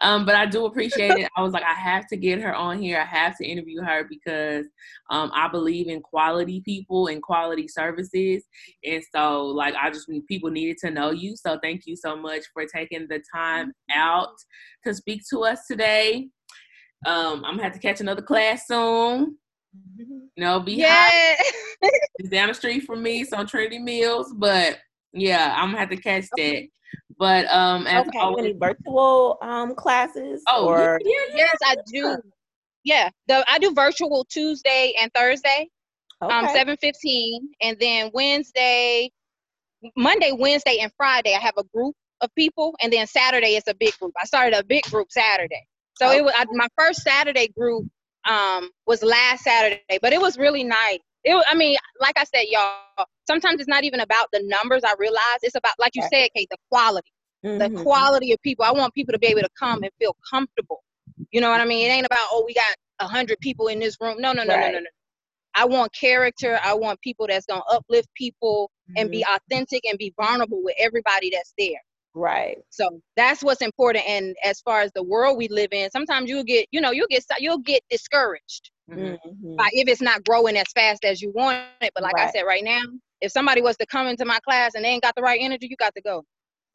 Um, 0.00 0.24
but 0.24 0.34
I 0.34 0.46
do 0.46 0.64
appreciate 0.64 1.16
it. 1.16 1.30
I 1.36 1.42
was 1.42 1.52
like, 1.52 1.62
I 1.62 1.74
have 1.74 2.06
to 2.08 2.16
get 2.16 2.40
her 2.40 2.54
on 2.54 2.80
here. 2.80 2.98
I 2.98 3.04
have 3.04 3.36
to 3.38 3.46
interview 3.46 3.82
her 3.82 4.04
because 4.08 4.66
um, 5.10 5.30
I 5.34 5.46
believe 5.48 5.88
in 5.88 6.00
quality 6.00 6.62
people 6.64 7.06
and 7.06 7.22
quality 7.22 7.68
services. 7.68 8.44
And 8.84 9.02
so, 9.14 9.44
like, 9.44 9.74
I 9.74 9.90
just 9.90 10.08
people 10.26 10.50
needed 10.50 10.78
to 10.78 10.90
know 10.90 11.10
you. 11.10 11.36
So, 11.36 11.58
thank 11.62 11.86
you 11.86 11.96
so 11.96 12.16
much 12.16 12.44
for 12.52 12.64
taking 12.64 13.06
the 13.08 13.22
time 13.32 13.72
out 13.94 14.34
to 14.84 14.94
speak 14.94 15.22
to 15.30 15.44
us 15.44 15.66
today. 15.70 16.28
Um, 17.04 17.44
I'm 17.44 17.56
gonna 17.56 17.64
have 17.64 17.74
to 17.74 17.78
catch 17.78 18.00
another 18.00 18.22
class 18.22 18.66
soon. 18.66 19.36
You 19.72 20.30
know, 20.36 20.60
be 20.60 20.74
yeah. 20.74 21.08
it's 22.18 22.28
down 22.28 22.48
the 22.48 22.54
street 22.54 22.80
from 22.80 23.02
me, 23.02 23.24
so 23.24 23.44
Trinity 23.44 23.78
Mills. 23.78 24.32
But 24.34 24.78
yeah, 25.12 25.54
I'm 25.56 25.68
gonna 25.68 25.78
have 25.78 25.90
to 25.90 25.96
catch 25.96 26.26
that. 26.36 26.68
But 27.18 27.46
um, 27.46 27.86
as 27.86 28.06
okay, 28.08 28.18
always, 28.18 28.44
any 28.46 28.54
virtual 28.54 29.38
um 29.42 29.74
classes? 29.74 30.42
Oh, 30.48 30.68
or 30.68 30.98
yeah, 31.04 31.12
yeah, 31.30 31.36
yes, 31.36 31.56
I 31.64 31.76
do. 31.92 32.16
Yeah, 32.84 33.08
the 33.28 33.44
I 33.48 33.58
do 33.58 33.72
virtual 33.74 34.26
Tuesday 34.28 34.94
and 35.00 35.10
Thursday, 35.14 35.68
um, 36.20 36.30
okay. 36.30 36.48
um, 36.48 36.54
seven 36.54 36.76
fifteen, 36.80 37.48
and 37.60 37.78
then 37.78 38.10
Wednesday, 38.12 39.10
Monday, 39.96 40.32
Wednesday, 40.32 40.78
and 40.80 40.92
Friday 40.96 41.34
I 41.34 41.38
have 41.38 41.54
a 41.58 41.64
group 41.74 41.94
of 42.20 42.34
people, 42.34 42.74
and 42.82 42.92
then 42.92 43.06
Saturday 43.06 43.56
it's 43.56 43.68
a 43.68 43.74
big 43.74 43.96
group. 43.98 44.12
I 44.20 44.24
started 44.24 44.58
a 44.58 44.64
big 44.64 44.82
group 44.84 45.10
Saturday, 45.10 45.66
so 45.96 46.08
okay. 46.08 46.18
it 46.18 46.24
was 46.24 46.34
I, 46.36 46.44
my 46.52 46.68
first 46.76 47.02
Saturday 47.02 47.48
group 47.56 47.86
um, 48.28 48.70
was 48.86 49.02
last 49.02 49.44
Saturday, 49.44 49.98
but 50.00 50.12
it 50.12 50.20
was 50.20 50.38
really 50.38 50.64
nice. 50.64 50.98
It, 51.24 51.44
I 51.48 51.54
mean, 51.54 51.76
like 52.00 52.18
I 52.18 52.24
said, 52.24 52.44
y'all, 52.48 53.06
sometimes 53.26 53.60
it's 53.60 53.68
not 53.68 53.84
even 53.84 54.00
about 54.00 54.26
the 54.32 54.42
numbers. 54.44 54.82
I 54.84 54.94
realize 54.98 55.38
it's 55.42 55.54
about, 55.54 55.74
like 55.78 55.92
you 55.94 56.02
said, 56.12 56.28
Kate, 56.34 56.48
the 56.50 56.56
quality, 56.70 57.10
mm-hmm. 57.44 57.58
the 57.58 57.82
quality 57.82 58.32
of 58.32 58.42
people. 58.42 58.64
I 58.64 58.72
want 58.72 58.94
people 58.94 59.12
to 59.12 59.18
be 59.18 59.28
able 59.28 59.42
to 59.42 59.50
come 59.58 59.82
and 59.82 59.92
feel 59.98 60.16
comfortable. 60.28 60.82
You 61.30 61.40
know 61.40 61.50
what 61.50 61.60
I 61.60 61.64
mean? 61.64 61.88
It 61.88 61.92
ain't 61.92 62.06
about, 62.06 62.26
oh, 62.30 62.44
we 62.46 62.54
got 62.54 62.74
a 62.98 63.06
hundred 63.06 63.38
people 63.40 63.68
in 63.68 63.78
this 63.78 63.96
room. 64.00 64.16
No, 64.20 64.32
no, 64.32 64.42
no, 64.42 64.54
right. 64.54 64.72
no, 64.72 64.78
no, 64.78 64.80
no. 64.80 64.90
I 65.54 65.66
want 65.66 65.92
character. 65.92 66.58
I 66.62 66.74
want 66.74 67.00
people 67.02 67.26
that's 67.28 67.46
gonna 67.46 67.62
uplift 67.70 68.08
people 68.14 68.70
mm-hmm. 68.88 69.02
and 69.02 69.10
be 69.10 69.20
mm-hmm. 69.20 69.36
authentic 69.36 69.84
and 69.84 69.98
be 69.98 70.12
vulnerable 70.20 70.62
with 70.62 70.74
everybody 70.78 71.30
that's 71.30 71.52
there. 71.58 71.80
Right. 72.14 72.58
So 72.70 73.00
that's 73.16 73.42
what's 73.42 73.62
important. 73.62 74.04
And 74.06 74.36
as 74.44 74.60
far 74.60 74.82
as 74.82 74.92
the 74.94 75.02
world 75.02 75.38
we 75.38 75.48
live 75.48 75.72
in, 75.72 75.90
sometimes 75.90 76.28
you'll 76.28 76.44
get, 76.44 76.66
you 76.70 76.80
know, 76.80 76.90
you'll 76.90 77.06
get 77.08 77.24
you'll 77.38 77.58
get 77.58 77.82
discouraged 77.88 78.70
mm-hmm. 78.90 79.56
by 79.56 79.68
if 79.72 79.88
it's 79.88 80.02
not 80.02 80.24
growing 80.24 80.56
as 80.56 80.66
fast 80.74 81.04
as 81.04 81.22
you 81.22 81.32
want 81.34 81.64
it. 81.80 81.90
But 81.94 82.02
like 82.02 82.14
right. 82.14 82.28
I 82.28 82.30
said, 82.30 82.42
right 82.42 82.64
now, 82.64 82.82
if 83.22 83.32
somebody 83.32 83.62
was 83.62 83.76
to 83.78 83.86
come 83.86 84.06
into 84.08 84.26
my 84.26 84.38
class 84.40 84.74
and 84.74 84.84
they 84.84 84.90
ain't 84.90 85.02
got 85.02 85.14
the 85.14 85.22
right 85.22 85.38
energy, 85.40 85.68
you 85.70 85.76
got 85.76 85.94
to 85.94 86.02
go. 86.02 86.24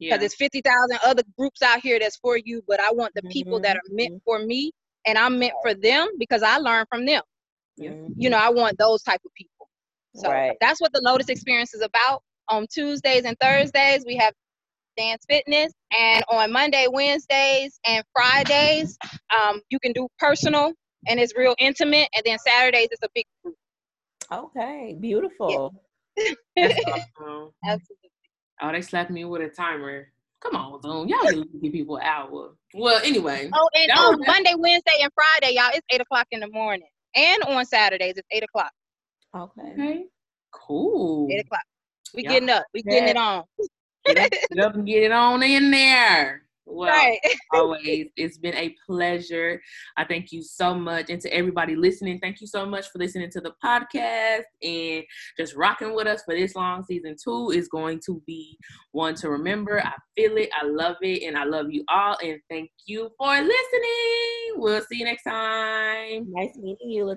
Because 0.00 0.12
yeah. 0.12 0.16
there's 0.16 0.34
fifty 0.34 0.60
thousand 0.60 0.98
other 1.04 1.22
groups 1.38 1.62
out 1.62 1.80
here 1.80 1.98
that's 2.00 2.16
for 2.16 2.36
you, 2.36 2.62
but 2.66 2.80
I 2.80 2.90
want 2.90 3.12
the 3.14 3.20
mm-hmm. 3.20 3.30
people 3.30 3.60
that 3.60 3.76
are 3.76 3.82
meant 3.90 4.14
mm-hmm. 4.14 4.24
for 4.24 4.44
me, 4.44 4.72
and 5.06 5.16
I'm 5.16 5.38
meant 5.38 5.54
for 5.62 5.74
them 5.74 6.08
because 6.18 6.42
I 6.42 6.58
learn 6.58 6.84
from 6.90 7.06
them. 7.06 7.22
Mm-hmm. 7.80 8.12
You 8.16 8.30
know, 8.30 8.38
I 8.38 8.50
want 8.50 8.78
those 8.78 9.02
type 9.02 9.20
of 9.24 9.32
people. 9.34 9.68
So 10.14 10.30
right. 10.30 10.56
that's 10.60 10.80
what 10.80 10.92
the 10.92 11.00
Lotus 11.04 11.28
Experience 11.28 11.74
is 11.74 11.82
about. 11.82 12.22
On 12.48 12.66
Tuesdays 12.66 13.24
and 13.24 13.36
Thursdays, 13.40 14.04
we 14.06 14.16
have 14.16 14.32
Dance 14.98 15.24
Fitness. 15.28 15.72
And 15.96 16.24
on 16.30 16.52
Monday, 16.52 16.86
Wednesdays, 16.90 17.78
and 17.86 18.04
Fridays, 18.12 18.98
um, 19.30 19.60
you 19.70 19.78
can 19.80 19.92
do 19.92 20.08
personal 20.18 20.72
and 21.06 21.20
it's 21.20 21.34
real 21.36 21.54
intimate. 21.58 22.08
And 22.14 22.22
then 22.26 22.38
Saturdays, 22.38 22.88
it's 22.90 23.02
a 23.02 23.08
big 23.14 23.24
group. 23.42 23.56
Okay, 24.30 24.96
beautiful. 25.00 25.72
Yeah. 26.56 26.68
awesome. 26.86 27.50
Absolutely. 27.64 28.10
Oh, 28.60 28.72
they 28.72 28.82
slapped 28.82 29.10
me 29.10 29.24
with 29.24 29.40
a 29.40 29.48
timer. 29.48 30.08
Come 30.40 30.56
on, 30.56 30.82
Zoom. 30.82 31.08
Y'all 31.08 31.20
can 31.20 31.44
give 31.62 31.72
people 31.72 31.96
an 31.96 32.02
hour. 32.04 32.54
Well, 32.74 33.00
anyway. 33.04 33.50
Oh, 33.54 33.68
and 33.74 33.90
on 33.92 34.14
oh, 34.14 34.24
Monday, 34.26 34.54
Wednesday, 34.56 34.92
and 35.00 35.10
Friday, 35.14 35.54
y'all, 35.54 35.70
it's 35.72 35.86
8 35.90 36.00
o'clock 36.00 36.26
in 36.30 36.40
the 36.40 36.48
morning. 36.48 36.88
And 37.14 37.42
on 37.44 37.64
Saturdays, 37.64 38.14
it's 38.16 38.28
8 38.30 38.44
o'clock. 38.44 38.70
Okay. 39.34 39.72
Okay. 39.72 40.04
Cool. 40.52 41.28
8 41.30 41.40
o'clock. 41.40 41.62
We 42.14 42.22
getting 42.22 42.50
up. 42.50 42.64
We 42.72 42.82
getting 42.82 43.08
it 43.08 43.16
on. 43.16 43.44
Get 44.14 44.64
up 44.64 44.74
and 44.74 44.86
get 44.86 45.04
it 45.04 45.12
on 45.12 45.42
in 45.42 45.70
there. 45.70 46.42
Well, 46.70 46.90
right. 46.90 47.18
always, 47.54 48.08
it's 48.16 48.36
been 48.36 48.54
a 48.54 48.74
pleasure. 48.86 49.60
I 49.96 50.04
thank 50.04 50.32
you 50.32 50.42
so 50.42 50.74
much. 50.74 51.08
And 51.08 51.20
to 51.22 51.32
everybody 51.32 51.74
listening, 51.74 52.20
thank 52.20 52.42
you 52.42 52.46
so 52.46 52.66
much 52.66 52.88
for 52.90 52.98
listening 52.98 53.30
to 53.30 53.40
the 53.40 53.52
podcast 53.64 54.42
and 54.62 55.02
just 55.38 55.56
rocking 55.56 55.94
with 55.94 56.06
us 56.06 56.22
for 56.24 56.34
this 56.34 56.54
long. 56.54 56.84
Season 56.84 57.16
two 57.22 57.50
is 57.50 57.68
going 57.68 58.00
to 58.04 58.22
be 58.26 58.58
one 58.92 59.14
to 59.16 59.30
remember. 59.30 59.80
I 59.80 59.94
feel 60.14 60.36
it. 60.36 60.50
I 60.60 60.66
love 60.66 60.96
it. 61.00 61.22
And 61.22 61.38
I 61.38 61.44
love 61.44 61.70
you 61.70 61.84
all. 61.88 62.16
And 62.22 62.38
thank 62.50 62.70
you 62.84 63.10
for 63.16 63.32
listening. 63.32 64.56
We'll 64.56 64.82
see 64.82 64.98
you 64.98 65.04
next 65.06 65.24
time. 65.24 66.26
Nice 66.30 66.54
meeting 66.56 66.90
you, 66.90 67.04
Latif. 67.04 67.16